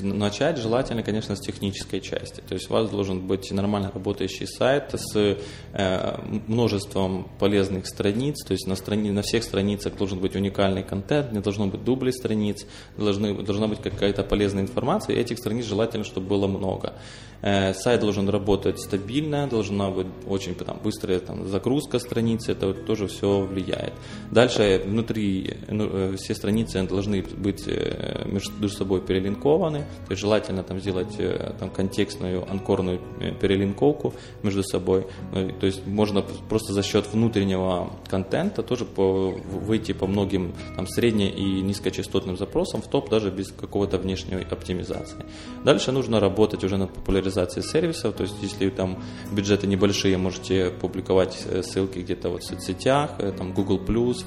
[0.01, 2.41] начать желательно, конечно, с технической части.
[2.41, 6.17] То есть у вас должен быть нормально работающий сайт с э,
[6.47, 8.43] множеством полезных страниц.
[8.43, 12.13] То есть на, страни, на всех страницах должен быть уникальный контент, не должно быть дублей
[12.13, 12.65] страниц,
[12.97, 15.15] должны, должна быть какая-то полезная информация.
[15.15, 16.93] И этих страниц желательно, чтобы было много.
[17.41, 23.08] Э, сайт должен работать стабильно, должна быть очень там, быстрая там, загрузка страницы, это тоже
[23.08, 23.93] все влияет.
[24.30, 30.63] Дальше внутри ну, э, все страницы должны быть э, между собой перелинкованы, то есть желательно
[30.63, 31.17] там сделать
[31.60, 32.99] там, контекстную анкорную
[33.39, 35.08] перелинковку между собой.
[35.34, 40.86] Ну, то есть можно просто за счет внутреннего контента тоже по, выйти по многим там,
[40.86, 45.25] средне- и низкочастотным запросам в топ даже без какого-то внешней оптимизации.
[45.63, 50.69] Дальше нужно работать уже над популяризацией популяризации сервисов, то есть если там бюджеты небольшие, можете
[50.69, 53.79] публиковать э, ссылки где-то вот в соцсетях, э, там Google+,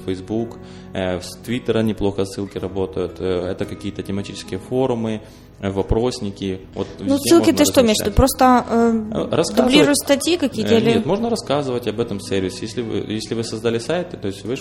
[0.05, 0.57] Facebook,
[0.93, 5.21] э, с Твиттера неплохо ссылки работают, это какие-то тематические форумы,
[5.59, 6.61] вопросники.
[6.73, 10.75] Вот ну, ссылки ты что имеешь Просто э, дублируешь статьи какие-то?
[10.75, 10.95] Или...
[10.95, 12.59] Нет, можно рассказывать об этом сервисе.
[12.61, 14.55] Если вы, если вы создали сайт, то есть вы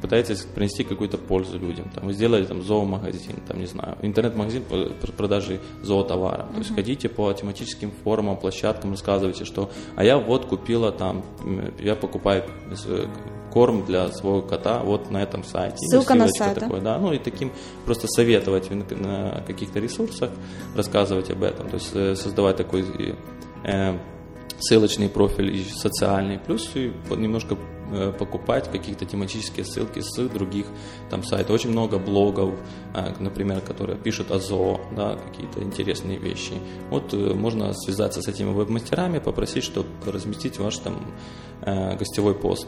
[0.00, 1.90] пытаетесь принести какую-то пользу людям.
[1.94, 6.42] Там, вы сделали там зоомагазин, там, не знаю, интернет-магазин по продаже зоотовара.
[6.42, 6.54] Uh-huh.
[6.54, 11.24] То есть ходите по тематическим форумам, площадкам, рассказывайте, что а я вот купила там,
[11.78, 12.44] я покупаю
[12.86, 13.06] э,
[13.56, 15.78] корм для своего кота вот на этом сайте.
[15.78, 16.98] Ссылка на сайт, такое, да?
[16.98, 17.50] Ну и таким
[17.86, 20.30] просто советовать на каких-то ресурсах,
[20.74, 22.84] рассказывать об этом, то есть э, создавать такой
[23.64, 23.98] э,
[24.58, 27.56] ссылочный профиль и социальный, плюс и немножко
[27.92, 30.66] Э, покупать какие-то тематические ссылки с других
[31.08, 31.54] там сайтов.
[31.54, 32.58] Очень много блогов,
[33.20, 36.54] например, которые пишут о ЗОО, да, какие-то интересные вещи.
[36.90, 41.00] Вот можно связаться с этими веб-мастерами, попросить, чтобы разместить ваш там
[41.64, 42.66] гостевой пост.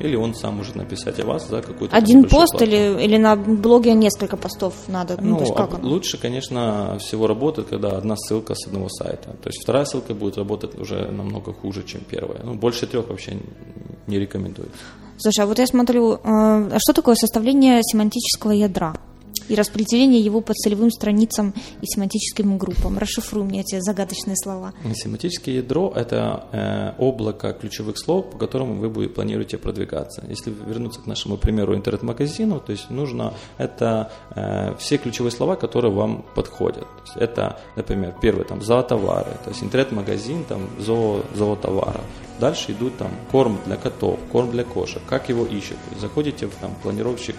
[0.00, 3.94] Или он сам может написать о вас за какую-то Один пост или, или на блоге
[3.94, 5.16] несколько постов надо?
[5.20, 5.88] Ну, ну есть как оно?
[5.88, 9.30] лучше, конечно, всего работает, когда одна ссылка с одного сайта.
[9.42, 12.40] То есть вторая ссылка будет работать уже намного хуже, чем первая.
[12.42, 13.36] Ну, больше трех вообще
[14.06, 14.76] не рекомендуется.
[15.18, 18.96] Слушай, а вот я смотрю, э, а что такое составление семантического ядра?
[19.48, 22.98] И распределение его по целевым страницам и семантическим группам.
[22.98, 24.72] Расшифруй мне эти загадочные слова.
[24.94, 30.24] Семантическое ядро– это э, облако ключевых слов, по которым вы будете, планируете продвигаться.
[30.28, 35.92] Если вернуться к нашему примеру интернет-магазину, то есть нужно это э, все ключевые слова, которые
[35.92, 36.86] вам подходят.
[37.16, 42.00] Это, например, первый там зоотовары, то есть интернет-магазин там зоо, зоотовара.
[42.40, 45.00] Дальше идут там корм для котов, корм для кошек.
[45.08, 45.76] Как его ищут?
[46.00, 47.36] Заходите в там планировщик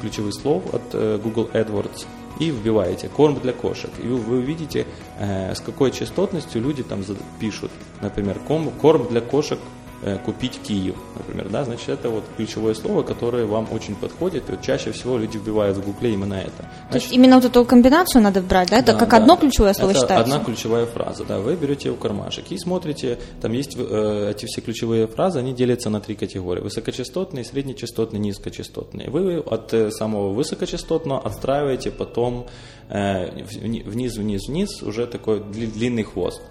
[0.00, 2.06] ключевых слов от э, Google AdWords
[2.40, 3.90] и вбиваете корм для кошек.
[4.02, 4.86] И вы увидите,
[5.18, 7.04] э, с какой частотностью люди там
[7.38, 7.70] пишут.
[8.00, 9.81] Например, корм для кошек Э,
[10.24, 14.62] купить Киев, например, да, значит, это вот ключевое слово, которое вам очень подходит, и вот
[14.62, 16.50] чаще всего люди вбивают в Гугле именно это.
[16.58, 18.78] Значит, То есть именно вот эту комбинацию надо брать, да?
[18.78, 19.16] Это да, как да.
[19.18, 20.34] одно ключевое слово это считается?
[20.34, 24.60] одна ключевая фраза, да, вы берете в кармашек и смотрите, там есть э, эти все
[24.60, 29.10] ключевые фразы, они делятся на три категории, высокочастотные, среднечастотные, низкочастотные.
[29.10, 32.46] Вы от э, самого высокочастотного отстраиваете потом
[32.88, 36.42] э, вниз, вниз, вниз уже такой длинный хвост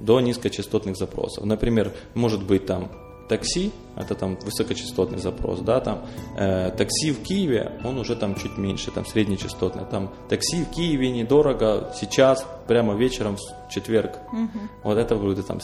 [0.00, 1.44] до низкочастотных запросов.
[1.44, 2.90] Например, может быть там
[3.28, 6.06] такси, это там высокочастотный запрос, да, там
[6.36, 11.10] э, такси в Киеве, он уже там чуть меньше, там среднечастотный, там такси в Киеве
[11.10, 14.58] недорого, сейчас, прямо вечером в четверг, угу.
[14.82, 15.58] вот это будет там,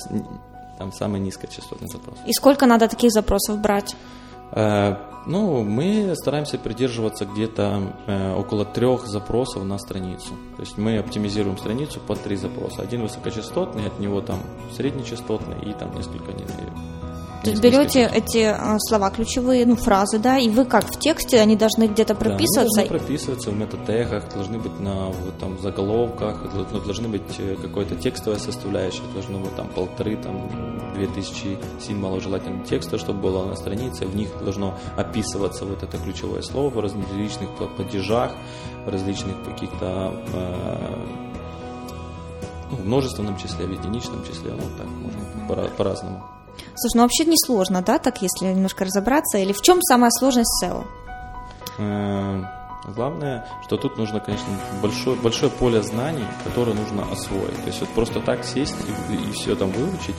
[0.78, 2.18] там самый низкочастотный запрос.
[2.26, 3.96] И сколько надо таких запросов брать?
[4.52, 10.34] Э, ну, мы стараемся придерживаться где-то э, около трех запросов на страницу.
[10.56, 12.82] То есть мы оптимизируем страницу по три запроса.
[12.82, 14.40] Один высокочастотный, от него там
[14.76, 16.32] среднечастотный и там несколько
[17.44, 21.40] То есть берете эти а, слова ключевые, ну, фразы, да, и вы как в тексте,
[21.40, 22.82] они должны где-то прописываться?
[22.82, 26.40] Да, должны прописываться в метатегах, должны быть на там, заголовках,
[26.84, 30.48] должны быть э, какая-то текстовая составляющая, должно быть там полторы, там,
[30.94, 35.98] две тысячи символов желательно текста, чтобы было на странице, в них должно описываться вот это
[35.98, 38.32] ключевое слово в различных падежах,
[38.86, 40.94] в различных каких-то э,
[42.70, 46.22] ну, в множественном числе, в единичном числе, ну так можно по-разному.
[46.74, 49.38] Слушай, ну вообще не сложно, да, так, если немножко разобраться?
[49.38, 50.84] Или в чем самая сложность SEO?
[51.78, 52.42] Э,
[52.86, 54.46] главное, что тут нужно, конечно,
[54.82, 57.56] большое, большое поле знаний, которое нужно освоить.
[57.62, 58.76] То есть вот просто так сесть
[59.10, 60.16] и, и все там выучить,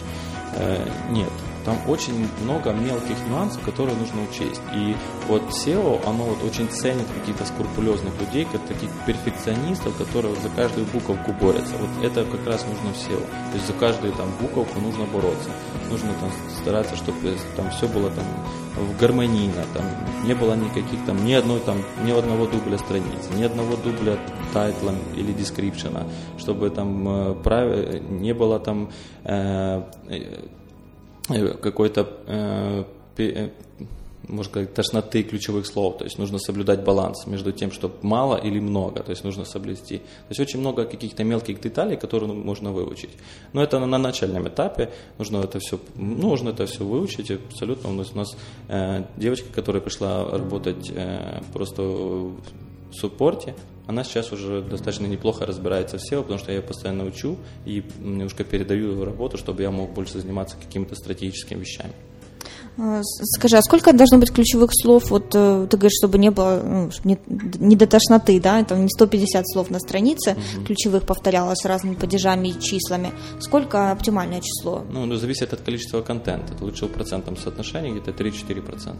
[0.55, 1.31] э, нет.
[1.65, 4.61] Там очень много мелких нюансов, которые нужно учесть.
[4.75, 4.95] И
[5.27, 10.86] вот SEO, оно вот очень ценит каких-то скрупулезных людей, как таких перфекционистов, которые за каждую
[10.86, 11.73] буковку борются.
[11.77, 13.19] Вот это как раз нужно в SEO.
[13.19, 15.49] То есть за каждую там буковку нужно бороться.
[15.95, 16.29] Нужно там
[16.61, 18.25] стараться, чтобы там все было там
[18.75, 19.85] в гармонийно, там
[20.25, 24.17] не было никаких там ни одной там ни одного дубля страницы, ни одного дубля
[24.53, 26.03] тайтла или дескрипшена,
[26.37, 28.01] чтобы там э, прав...
[28.09, 28.89] не было там
[29.23, 29.83] э,
[31.29, 32.83] Э, какой-то э,
[33.17, 33.49] э,
[34.28, 35.97] можно сказать, тошноты ключевых слов.
[35.97, 39.03] То есть нужно соблюдать баланс между тем, что мало или много.
[39.03, 39.97] То есть нужно соблюсти.
[39.97, 43.11] То есть очень много каких-то мелких деталей, которые можно выучить.
[43.53, 44.91] Но это на, начальном этапе.
[45.17, 47.32] Нужно это все, ну, нужно это все выучить.
[47.32, 47.89] Абсолютно.
[47.89, 52.41] У нас, у нас э, девочка, которая пришла работать э, просто в
[52.91, 53.55] суппорте,
[53.88, 57.84] она сейчас уже достаточно неплохо разбирается в SEO, потому что я ее постоянно учу и
[57.99, 61.93] немножко передаю работу, чтобы я мог больше заниматься какими-то стратегическими вещами.
[62.78, 65.09] А, скажи, а сколько должно быть ключевых слов?
[65.09, 67.19] Вот э, ты говоришь, чтобы не было, ну, чтобы не,
[67.59, 70.65] не до тошноты, да, там не 150 слов на странице угу.
[70.65, 73.11] ключевых повторялось с разными падежами и числами.
[73.39, 74.84] Сколько оптимальное число?
[74.91, 76.53] Ну, ну зависит от количества контента.
[76.53, 78.95] Это лучше в процентном соотношении где-то 3-4%.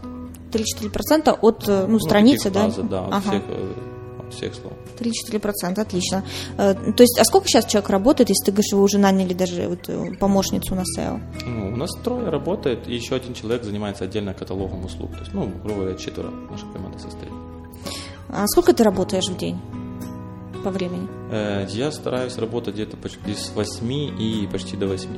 [0.52, 2.64] 3-4% от э, ну, ну, страницы, да?
[2.64, 3.20] Базы, да, от ага.
[3.20, 3.95] всех э,
[4.30, 4.72] всех слов.
[4.98, 6.24] 3-4%, отлично.
[6.56, 9.68] Э, то есть, а сколько сейчас человек работает, если ты говоришь, вы уже наняли даже
[9.68, 11.20] вот э, помощницу на SEO?
[11.46, 15.12] Ну, у нас трое работает, и еще один человек занимается отдельно каталогом услуг.
[15.12, 17.32] То есть, ну, грубо говоря, четверо наша команда состоит.
[18.28, 19.58] А сколько ты работаешь в день?
[20.64, 21.06] по времени?
[21.30, 25.08] Э, я стараюсь работать где-то почти с 8 и почти до 8.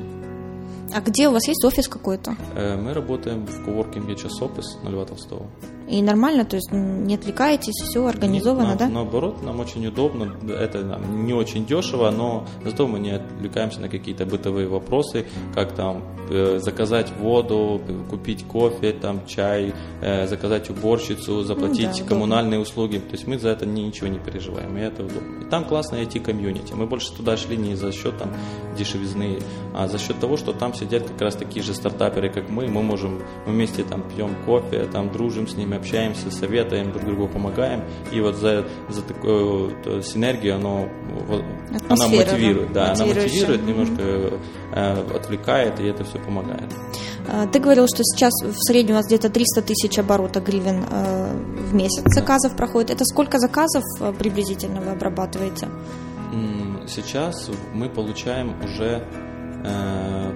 [0.94, 2.36] А где у вас есть офис какой-то?
[2.54, 5.46] Мы работаем в коворкинге Часопис на Льва Толстого.
[5.88, 8.88] И нормально, то есть не отвлекаетесь, все организовано, Нет, да?
[8.88, 13.88] Наоборот, нам очень удобно, это нам не очень дешево, но зато мы не отвлекаемся на
[13.88, 17.80] какие-то бытовые вопросы, как там э, заказать воду,
[18.10, 19.72] купить кофе, там чай,
[20.02, 22.70] э, заказать уборщицу, заплатить ну, да, коммунальные удобно.
[22.70, 22.98] услуги.
[22.98, 25.42] То есть мы за это ничего не переживаем, и это удобно.
[25.42, 26.74] И там классная IT-комьюнити.
[26.74, 28.30] Мы больше туда шли не за счет там
[28.76, 29.38] дешевизны,
[29.74, 32.82] а за счет того, что там сидят как раз такие же стартаперы, как мы, мы
[32.82, 37.84] можем мы вместе там пьем кофе, там дружим с ними, общаемся, советуем, друг другу помогаем.
[38.12, 40.88] И вот за, за такую вот, синергию оно,
[41.26, 41.42] вот,
[41.88, 42.72] она мотивирует.
[42.72, 44.02] Да, она мотивирует, немножко
[44.74, 46.72] э, отвлекает, и это все помогает.
[47.26, 51.36] А, ты говорил, что сейчас в среднем у вас где-то 300 тысяч оборота гривен э,
[51.70, 52.90] в месяц заказов проходит.
[52.90, 55.68] Это сколько заказов э, приблизительно вы обрабатываете?
[56.88, 59.04] Сейчас мы получаем уже
[59.64, 60.32] э,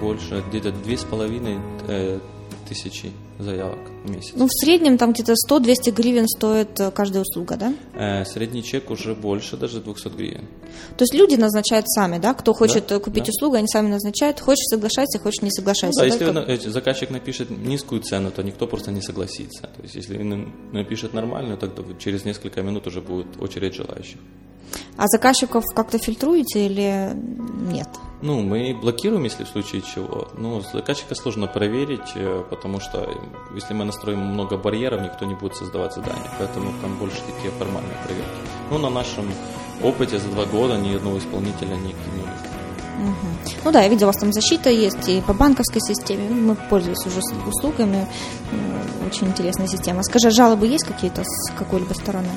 [0.00, 1.58] больше, где-то две с половиной
[1.88, 2.20] э,
[2.68, 3.10] тысячи
[3.42, 4.32] заявок в месяц.
[4.34, 7.74] Ну, в среднем там где-то 100-200 гривен стоит э, каждая услуга, да?
[7.94, 10.48] Э, средний чек уже больше, даже 200 гривен.
[10.96, 12.34] То есть люди назначают сами, да?
[12.34, 13.30] Кто хочет да, купить да.
[13.30, 14.40] услугу, они сами назначают.
[14.40, 16.00] Хочешь соглашайся, хочешь не соглашайся.
[16.02, 16.72] Ну, да, да, если как...
[16.72, 19.62] заказчик напишет низкую цену, то никто просто не согласится.
[19.62, 20.18] То есть если
[20.72, 24.18] напишет нормальную, тогда через несколько минут уже будет очередь желающих.
[24.96, 27.12] А заказчиков как-то фильтруете или
[27.70, 27.88] нет?
[28.22, 30.28] Ну, мы блокируем, если в случае чего.
[30.36, 33.08] Ну, заказчика сложно проверить, э, потому что
[33.54, 36.30] если мы настроим много барьеров, никто не будет создавать задания.
[36.38, 38.30] Поэтому там больше такие формальные проверки.
[38.70, 39.24] Ну, на нашем
[39.82, 42.30] опыте за два года ни одного исполнителя не не
[43.00, 43.52] Угу.
[43.64, 46.28] Ну да, я видела, у вас там защита есть и по банковской системе.
[46.28, 48.06] Мы пользуемся уже услугами.
[49.06, 50.02] Очень интересная система.
[50.02, 52.28] Скажи, а жалобы есть какие-то с какой-либо стороны?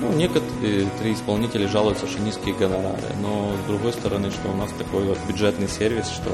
[0.00, 5.04] Ну, некоторые исполнители жалуются, что низкие гонорары, но с другой стороны, что у нас такой
[5.04, 6.30] вот бюджетный сервис, что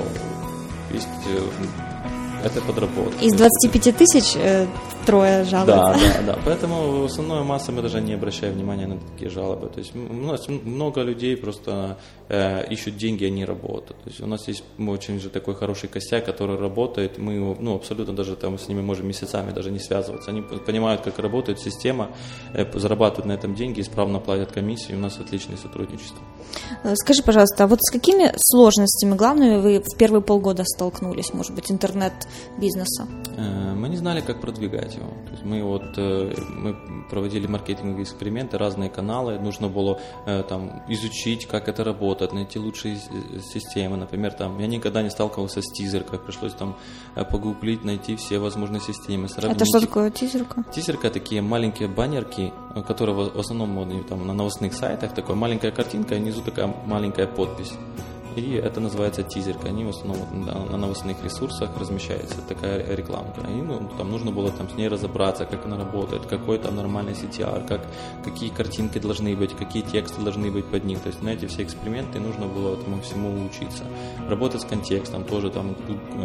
[0.93, 3.25] есть э, это подработка.
[3.25, 4.67] Из 25 тысяч э,
[5.07, 5.67] трое жалуются.
[5.67, 6.39] Да, да, да.
[6.45, 9.69] Поэтому основная масса мы даже не обращаем внимания на такие жалобы.
[9.69, 11.97] То есть у нас много людей просто
[12.29, 14.03] э, ищут деньги, они работают.
[14.03, 17.19] То есть у нас есть очень же такой хороший костяк, который работает.
[17.19, 20.31] Мы ну, абсолютно даже там с ними можем месяцами даже не связываться.
[20.31, 22.11] Они понимают, как работает система,
[22.53, 24.95] э, зарабатывают на этом деньги, исправно платят комиссии.
[24.95, 26.19] У нас отличное сотрудничество.
[26.83, 31.55] Э, скажи, пожалуйста, а вот с какими сложностями главными вы в первые полгода столкнулись, может
[31.55, 33.07] быть, интернет-бизнеса?
[33.37, 35.09] Э, мы не знали, как продвигать его.
[35.27, 36.77] То есть мы вот мы
[37.09, 39.39] проводили маркетинговые эксперименты, разные каналы.
[39.39, 40.01] Нужно было
[40.49, 42.99] там изучить, как это работает, найти лучшие
[43.43, 43.97] системы.
[43.97, 46.77] Например, там я никогда не сталкивался с тизеркой, пришлось там
[47.15, 49.29] погуглить, найти все возможные системы.
[49.37, 50.65] Это что такое тизерка?
[50.73, 52.53] Тизерка такие маленькие баннерки,
[52.87, 57.73] которые в основном там, на новостных сайтах, такая маленькая картинка, и внизу такая маленькая подпись.
[58.37, 59.69] И это называется тизерка.
[59.69, 63.41] Они в основном на новостных ресурсах размещается такая рекламка.
[63.49, 67.15] И ну, там нужно было там, с ней разобраться, как она работает, какой там нормальный
[67.15, 67.81] CTR, как,
[68.23, 71.01] какие картинки должны быть, какие тексты должны быть под них.
[71.01, 73.85] То есть на эти все эксперименты нужно было этому всему учиться.
[74.29, 75.75] Работать с контекстом, тоже там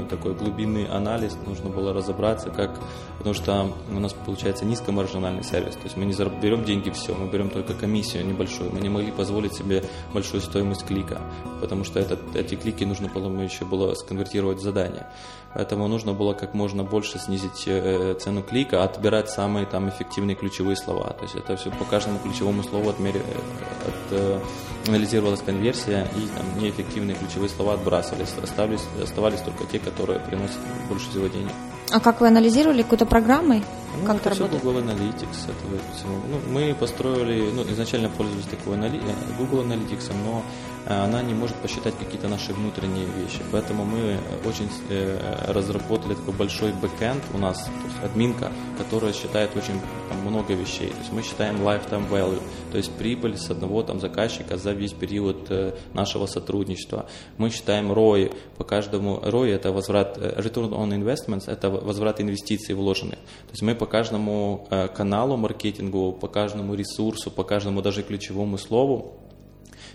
[0.10, 2.78] такой глубинный анализ, нужно было разобраться, как,
[3.20, 5.76] потому что у нас получается низкомаржинальный сервис.
[5.76, 8.70] То есть мы не берем деньги все, мы берем только комиссию небольшую.
[8.74, 11.22] Мы не могли позволить себе большую стоимость клика,
[11.62, 15.08] потому что этот, эти клики нужно было еще было сконвертировать в задание.
[15.54, 20.78] Поэтому нужно было как можно больше снизить э, цену клика, отбирать самые там эффективные ключевые
[20.78, 21.10] слова.
[21.14, 23.18] То есть это все по каждому ключевому слову отмер...
[23.18, 24.40] Э, от, э,
[24.88, 28.34] анализировалась конверсия, и там неэффективные ключевые слова отбрасывались.
[28.42, 31.52] Оставались, оставались только те, которые приносят больше всего денег.
[31.90, 33.64] А как вы анализировали какой-то программой?
[34.00, 34.64] Ну, как это, это все работает?
[34.64, 35.44] Google Analytics.
[35.48, 36.08] Это.
[36.30, 39.02] Ну, мы построили, ну, изначально пользовались такой анали...
[39.38, 40.44] Google Analytics, но
[40.86, 43.42] Э, она не может посчитать какие-то наши внутренние вещи.
[43.52, 49.56] Поэтому мы очень э, разработали такой большой бэкэнд у нас, то есть админка, которая считает
[49.56, 49.80] очень
[50.10, 50.90] там, много вещей.
[50.90, 52.42] То есть мы считаем lifetime value,
[52.72, 57.08] то есть прибыль с одного там, заказчика за весь период э, нашего сотрудничества.
[57.38, 59.18] Мы считаем ROI по каждому.
[59.18, 63.20] ROI это возврат, return on investments, это возврат инвестиций вложенных.
[63.20, 69.21] То есть мы по каждому каналу маркетинговому, по каждому ресурсу, по каждому даже ключевому слову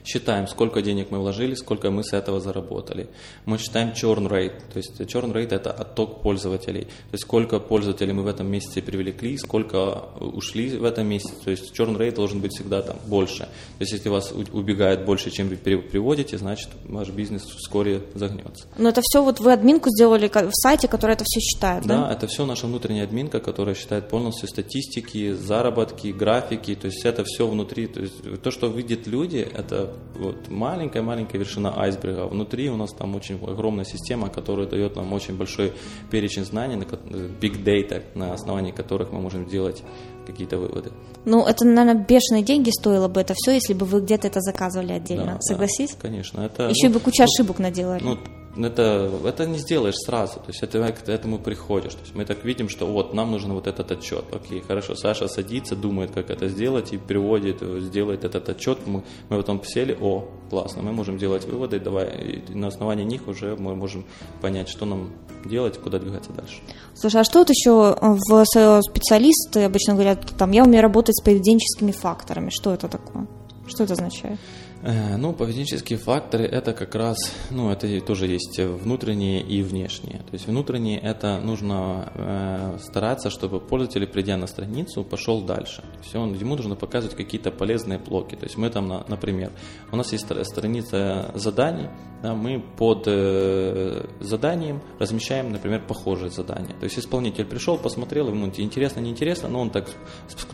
[0.06, 3.08] считаем, сколько денег мы вложили, сколько мы с этого заработали.
[3.44, 8.12] Мы считаем churn rate, то есть churn rate это отток пользователей, то есть сколько пользователей
[8.12, 12.40] мы в этом месяце привлекли, сколько ушли в этом месяце, то есть churn rate должен
[12.40, 13.40] быть всегда там больше.
[13.44, 18.66] То есть если вас убегает больше, чем вы приводите, значит ваш бизнес вскоре загнется.
[18.78, 22.02] Но это все вот вы админку сделали в сайте, который это все считает, да?
[22.02, 27.24] Да, это все наша внутренняя админка, которая считает полностью статистики, заработки, графики, то есть это
[27.24, 32.26] все внутри, то есть то, что видят люди, это вот маленькая-маленькая вершина айсберга.
[32.26, 35.72] Внутри у нас там очень огромная система, которая дает нам очень большой
[36.10, 39.82] перечень знаний, big data, на основании которых мы можем делать
[40.26, 40.90] какие-то выводы.
[41.24, 44.92] Ну, это, наверное, бешеные деньги стоило бы это все, если бы вы где-то это заказывали
[44.92, 45.34] отдельно.
[45.34, 45.92] Да, Согласись?
[45.92, 46.40] Да, конечно.
[46.40, 48.02] Это, Еще ну, бы куча ну, ошибок наделали.
[48.02, 48.18] Ну,
[48.56, 51.94] это, это не сделаешь сразу, то есть это к этому приходишь.
[51.94, 54.24] То есть мы так видим, что вот нам нужен вот этот отчет.
[54.32, 58.78] Окей, хорошо, Саша садится, думает, как это сделать и приводит, сделает этот отчет.
[58.86, 63.28] Мы, мы потом сели, о, классно, мы можем делать выводы, давай, и на основании них
[63.28, 64.04] уже мы можем
[64.40, 65.12] понять, что нам
[65.44, 66.60] делать, куда двигаться дальше.
[66.94, 68.44] Слушай, а что вот еще в
[68.82, 73.26] специалисты обычно говорят, там, я умею работать с поведенческими факторами, что это такое?
[73.66, 74.38] Что это означает?
[74.82, 77.16] Э, ну, поведенческие факторы это как раз,
[77.50, 80.18] ну, это тоже есть внутренние и внешние.
[80.18, 85.82] То есть внутренние это нужно э, стараться, чтобы пользователь, придя на страницу, пошел дальше.
[85.82, 88.34] То есть он, ему нужно показывать какие-то полезные блоки.
[88.34, 89.52] То есть мы там, например,
[89.92, 91.88] у нас есть страница заданий,
[92.22, 96.74] да, мы под э, заданием размещаем, например, похожие задания.
[96.78, 99.88] То есть исполнитель пришел, посмотрел, ему интересно, неинтересно, но он так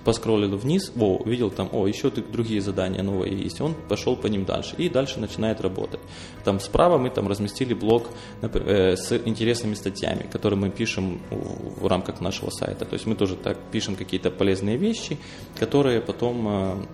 [0.05, 4.45] поскроллил вниз, о, увидел там, о, еще другие задания новые есть, он пошел по ним
[4.45, 6.01] дальше и дальше начинает работать.
[6.45, 8.09] Там справа мы там разместили блок
[8.41, 12.85] э, с интересными статьями, которые мы пишем в, в рамках нашего сайта.
[12.85, 15.19] То есть мы тоже так пишем какие-то полезные вещи,
[15.59, 16.87] которые потом э,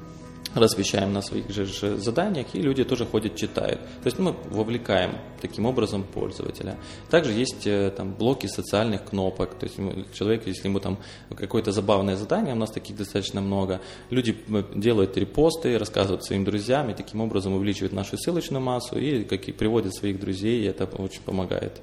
[0.54, 3.80] размещаем на своих же заданиях, и люди тоже ходят, читают.
[3.80, 6.76] То есть мы вовлекаем таким образом пользователя.
[7.10, 9.76] Также есть э, там блоки социальных кнопок, то есть
[10.14, 10.98] человек, если ему там
[11.36, 13.80] какое-то забавное задание, у нас таких достаточно много,
[14.10, 14.36] люди
[14.74, 19.52] делают репосты, рассказывают своим друзьям, и таким образом увеличивают нашу ссылочную массу и как и
[19.52, 21.80] приводят своих друзей, и это очень помогает.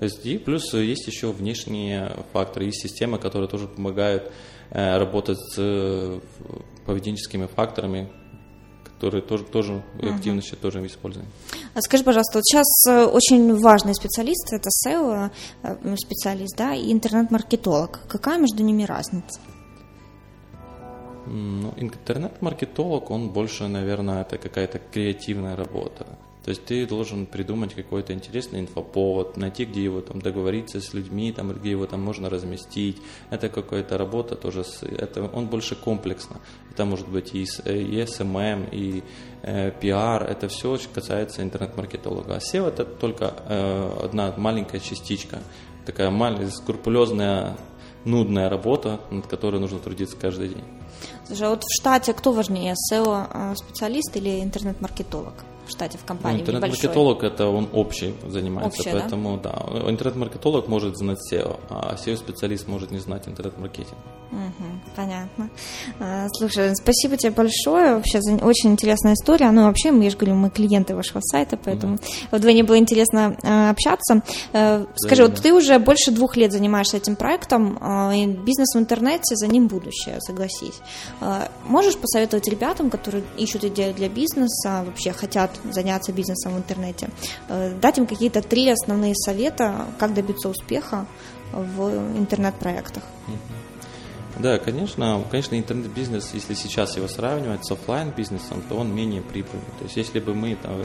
[0.00, 4.30] И плюс есть еще внешние факторы, есть системы, которые тоже помогают
[4.70, 6.20] э, работать с э,
[6.84, 8.08] поведенческими факторами,
[8.84, 10.14] которые тоже, тоже uh-huh.
[10.14, 11.26] активно тоже используем.
[11.74, 15.30] А скажи, пожалуйста, вот сейчас э, очень важный специалист, это SEO
[15.96, 18.00] специалист, да, и интернет-маркетолог.
[18.06, 19.40] Какая между ними разница?
[21.26, 26.06] Ну, интернет-маркетолог, он больше, наверное, это какая-то креативная работа.
[26.46, 31.32] То есть ты должен придумать какой-то интересный инфоповод, найти, где его там договориться с людьми,
[31.32, 32.98] там, где его там можно разместить.
[33.30, 36.36] Это какая-то работа тоже, с, это, он больше комплексно.
[36.70, 39.02] Это может быть и, и SMM, и
[39.42, 42.36] э, PR, это все касается интернет-маркетолога.
[42.36, 45.40] А SEO это только э, одна маленькая частичка,
[45.84, 47.56] такая маленькая, скрупулезная,
[48.04, 50.64] нудная работа, над которой нужно трудиться каждый день.
[51.26, 55.34] Слушай, а вот в штате кто важнее, SEO-специалист э, или интернет-маркетолог?
[55.66, 56.38] В штате, в компании.
[56.38, 61.96] Ну, интернет-маркетолог это он общий занимается, Общее, поэтому да, да интернет-маркетолог может знать SEO, а
[61.96, 63.98] SEO-специалист может не знать интернет-маркетинг.
[64.32, 65.50] Угу, понятно.
[66.00, 67.94] А, слушай, спасибо тебе большое.
[67.94, 69.50] Вообще очень интересная история.
[69.50, 71.98] Ну, вообще, мы же говорим, мы клиенты вашего сайта, поэтому
[72.30, 72.36] да.
[72.36, 74.22] вдвойне было интересно а, общаться.
[74.52, 75.42] А, скажи, да, вот да.
[75.42, 77.78] ты уже больше двух лет занимаешься этим проектом,
[78.12, 80.80] и бизнес в интернете, за ним будущее, согласись.
[81.64, 87.08] Можешь посоветовать ребятам, которые ищут идею для бизнеса, вообще хотят заняться бизнесом в интернете,
[87.48, 91.06] дать им какие-то три основные совета, как добиться успеха
[91.52, 91.88] в
[92.18, 93.02] интернет-проектах?
[94.38, 99.62] Да, конечно, конечно, интернет-бизнес, если сейчас его сравнивать с офлайн бизнесом, то он менее прибыльный.
[99.78, 100.82] То есть, если бы мы там,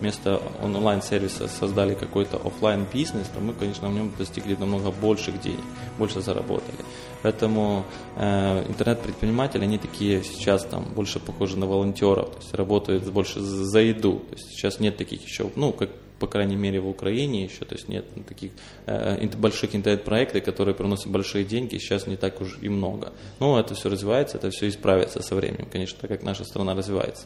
[0.00, 5.64] вместо онлайн-сервиса создали какой-то офлайн бизнес, то мы, конечно, в нем достигли намного больших денег,
[5.96, 6.78] больше заработали.
[7.22, 7.84] Поэтому
[8.16, 13.78] э, интернет-предприниматели, они такие сейчас там больше похожи на волонтеров, то есть работают больше за
[13.78, 14.24] еду.
[14.28, 15.90] То есть сейчас нет таких еще, ну, как
[16.22, 18.52] по крайней мере, в Украине еще, то есть нет таких
[18.86, 23.12] э, больших интернет-проектов, которые приносят большие деньги, сейчас не так уж и много.
[23.40, 27.24] Но это все развивается, это все исправится со временем, конечно, так как наша страна развивается.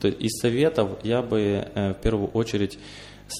[0.00, 2.78] То есть из советов я бы э, в первую очередь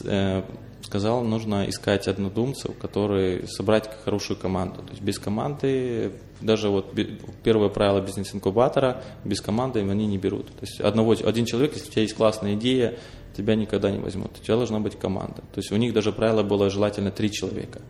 [0.03, 0.43] э,
[0.81, 4.81] сказал, нужно искать однодумцев, которые собрать хорошую команду.
[4.83, 6.95] То есть без команды, даже вот
[7.43, 10.47] первое правило бизнес-инкубатора, без команды они не берут.
[10.47, 12.99] То есть одного, один человек, если у тебя есть классная идея,
[13.37, 14.33] тебя никогда не возьмут.
[14.41, 15.43] У тебя должна быть команда.
[15.53, 17.81] То есть у них даже правило было желательно три человека.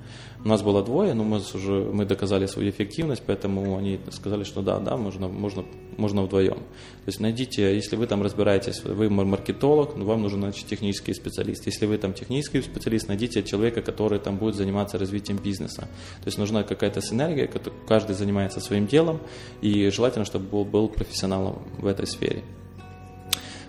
[0.44, 4.62] У нас было двое, но мы уже мы доказали свою эффективность, поэтому они сказали, что
[4.62, 5.64] да, да, можно, можно,
[5.96, 6.54] можно вдвоем.
[6.56, 11.66] То есть найдите, если вы там разбираетесь, вы маркетолог, вам нужен значит, технический специалист.
[11.66, 15.82] Если вы там технический специалист, найдите человека, который там будет заниматься развитием бизнеса.
[16.20, 17.50] То есть нужна какая-то синергия,
[17.88, 19.20] каждый занимается своим делом,
[19.62, 22.42] и желательно, чтобы был, был профессионалом в этой сфере.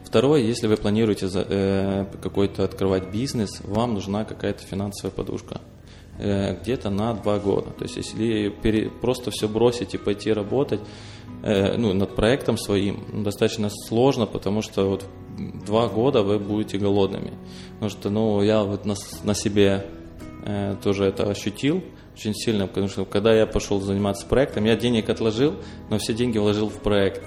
[0.07, 5.59] Второе, если вы планируете э, какой-то открывать бизнес, вам нужна какая-то финансовая подушка
[6.17, 7.71] э, где-то на два года.
[7.71, 10.79] То есть если пере, просто все бросить и пойти работать
[11.43, 15.03] э, ну, над проектом своим, достаточно сложно, потому что вот
[15.65, 17.33] два года вы будете голодными.
[17.73, 18.95] Потому что ну, я вот на,
[19.25, 19.87] на себе
[20.45, 21.83] э, тоже это ощутил
[22.15, 25.55] очень сильно, потому что когда я пошел заниматься проектом, я денег отложил,
[25.89, 27.21] но все деньги вложил в проект.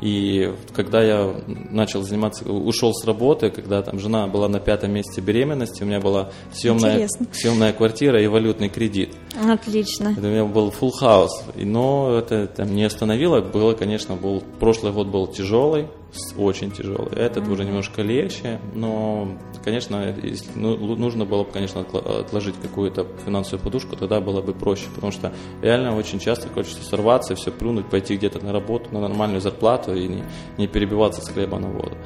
[0.00, 5.20] И когда я начал заниматься, ушел с работы, когда там жена была на пятом месяце
[5.20, 9.14] беременности, у меня была съемная, съемная квартира и валютный кредит.
[9.42, 10.14] Отлично.
[10.16, 11.30] Это у меня был full house.
[11.56, 13.40] Но это там, не остановило.
[13.40, 15.88] Было, конечно, был, прошлый год был тяжелый,
[16.36, 17.16] очень тяжелый.
[17.16, 17.52] Этот mm-hmm.
[17.52, 23.96] уже немножко легче, но, конечно, если, ну, нужно было бы, конечно, отложить какую-то финансовую подушку,
[23.96, 28.44] тогда было бы проще, потому что реально очень часто хочется сорваться, все плюнуть, пойти где-то
[28.44, 30.24] на работу, на нормальную зарплату и не,
[30.58, 31.96] не перебиваться с хлеба на воду.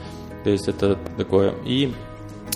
[0.45, 1.55] То есть это такое.
[1.65, 1.93] И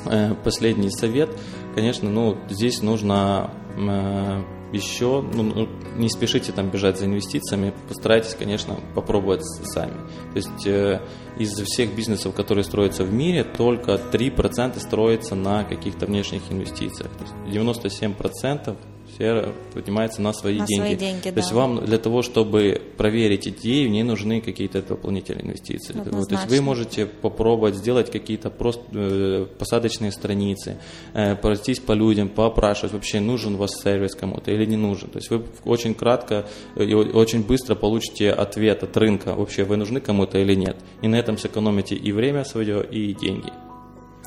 [0.07, 1.31] э, последний совет,
[1.75, 4.43] конечно, ну, здесь нужно э,
[4.73, 9.95] еще ну, ну, не спешите там бежать за инвестициями, постарайтесь, конечно, попробовать сами.
[10.33, 11.01] То есть э,
[11.39, 17.11] из всех бизнесов, которые строятся в мире, только 3% строятся на каких-то внешних инвестициях.
[17.13, 18.77] То есть 97%
[19.23, 20.81] все поднимается на свои на деньги.
[20.81, 21.41] Свои деньги То да.
[21.41, 25.93] есть вам для того, чтобы проверить идею, не нужны какие-то дополнительные инвестиции.
[25.93, 26.27] Однозначно.
[26.27, 30.79] То есть вы можете попробовать сделать какие-то просто э, посадочные страницы,
[31.15, 35.09] э, пройтись по людям, поопрашивать, вообще нужен у вас сервис кому-то или не нужен.
[35.11, 36.47] То есть вы очень кратко
[36.77, 40.77] и очень быстро получите ответ от рынка, вообще вы нужны кому-то или нет.
[41.03, 43.53] И на этом сэкономите и время свое, и деньги.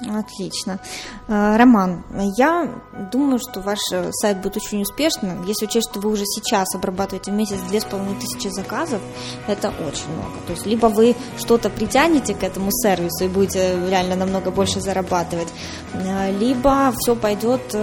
[0.08, 0.80] Отлично.
[1.28, 2.04] Э, Роман,
[2.38, 2.70] я
[3.12, 5.44] думаю, что ваш э, сайт будет очень успешным.
[5.44, 9.02] Если учесть, что вы уже сейчас обрабатываете в месяц 2500 заказов,
[9.48, 10.38] это очень много.
[10.46, 15.50] То есть либо вы что-то притянете к этому сервису и будете реально намного больше зарабатывать,
[15.94, 17.76] э, либо все пойдет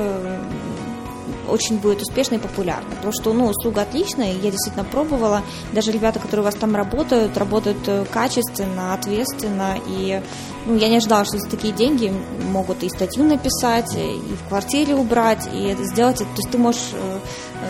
[1.49, 2.95] очень будет успешной и популярной.
[2.97, 5.43] Потому что, ну, услуга отличная, я действительно пробовала.
[5.73, 9.77] Даже ребята, которые у вас там работают, работают э, качественно, ответственно.
[9.87, 10.21] И
[10.67, 12.13] ну, я не ожидала, что за такие деньги
[12.51, 16.31] могут и статью написать, и в квартире убрать, и сделать это.
[16.31, 17.19] То есть ты можешь э,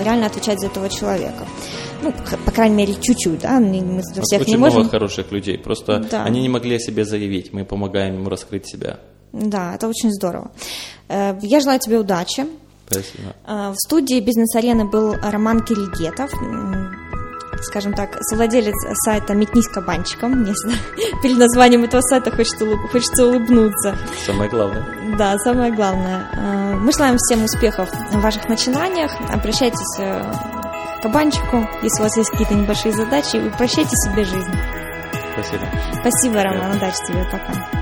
[0.05, 1.47] реально отвечать за этого человека.
[2.03, 2.13] Ну,
[2.45, 4.81] по крайней мере, чуть-чуть, да, мы за всех Очень не можем.
[4.81, 6.25] много хороших людей, просто да.
[6.25, 8.99] они не могли о себе заявить, мы помогаем им раскрыть себя.
[9.33, 10.51] Да, это очень здорово.
[11.09, 12.47] Э, я желаю тебе удачи.
[12.93, 13.35] Спасибо.
[13.47, 16.31] Э, в студии «Бизнес-арены» был Роман Кирильгетов,
[17.63, 18.75] скажем так, совладелец
[19.05, 20.33] сайта «Метнись кабанчиком».
[20.33, 20.55] Мне
[21.23, 23.97] перед названием этого сайта хочется, хочется улыбнуться.
[24.27, 24.85] Самое главное.
[25.17, 26.29] Да, самое главное.
[26.33, 29.13] Э, мы желаем всем успехов в ваших начинаниях.
[29.31, 34.55] Обращайтесь к кабанчику, если у вас есть какие-то небольшие задачи, и упрощайте себе жизнь.
[35.33, 35.65] Спасибо.
[36.01, 36.77] Спасибо, Роман.
[36.77, 37.25] Удачи тебе.
[37.31, 37.82] Пока.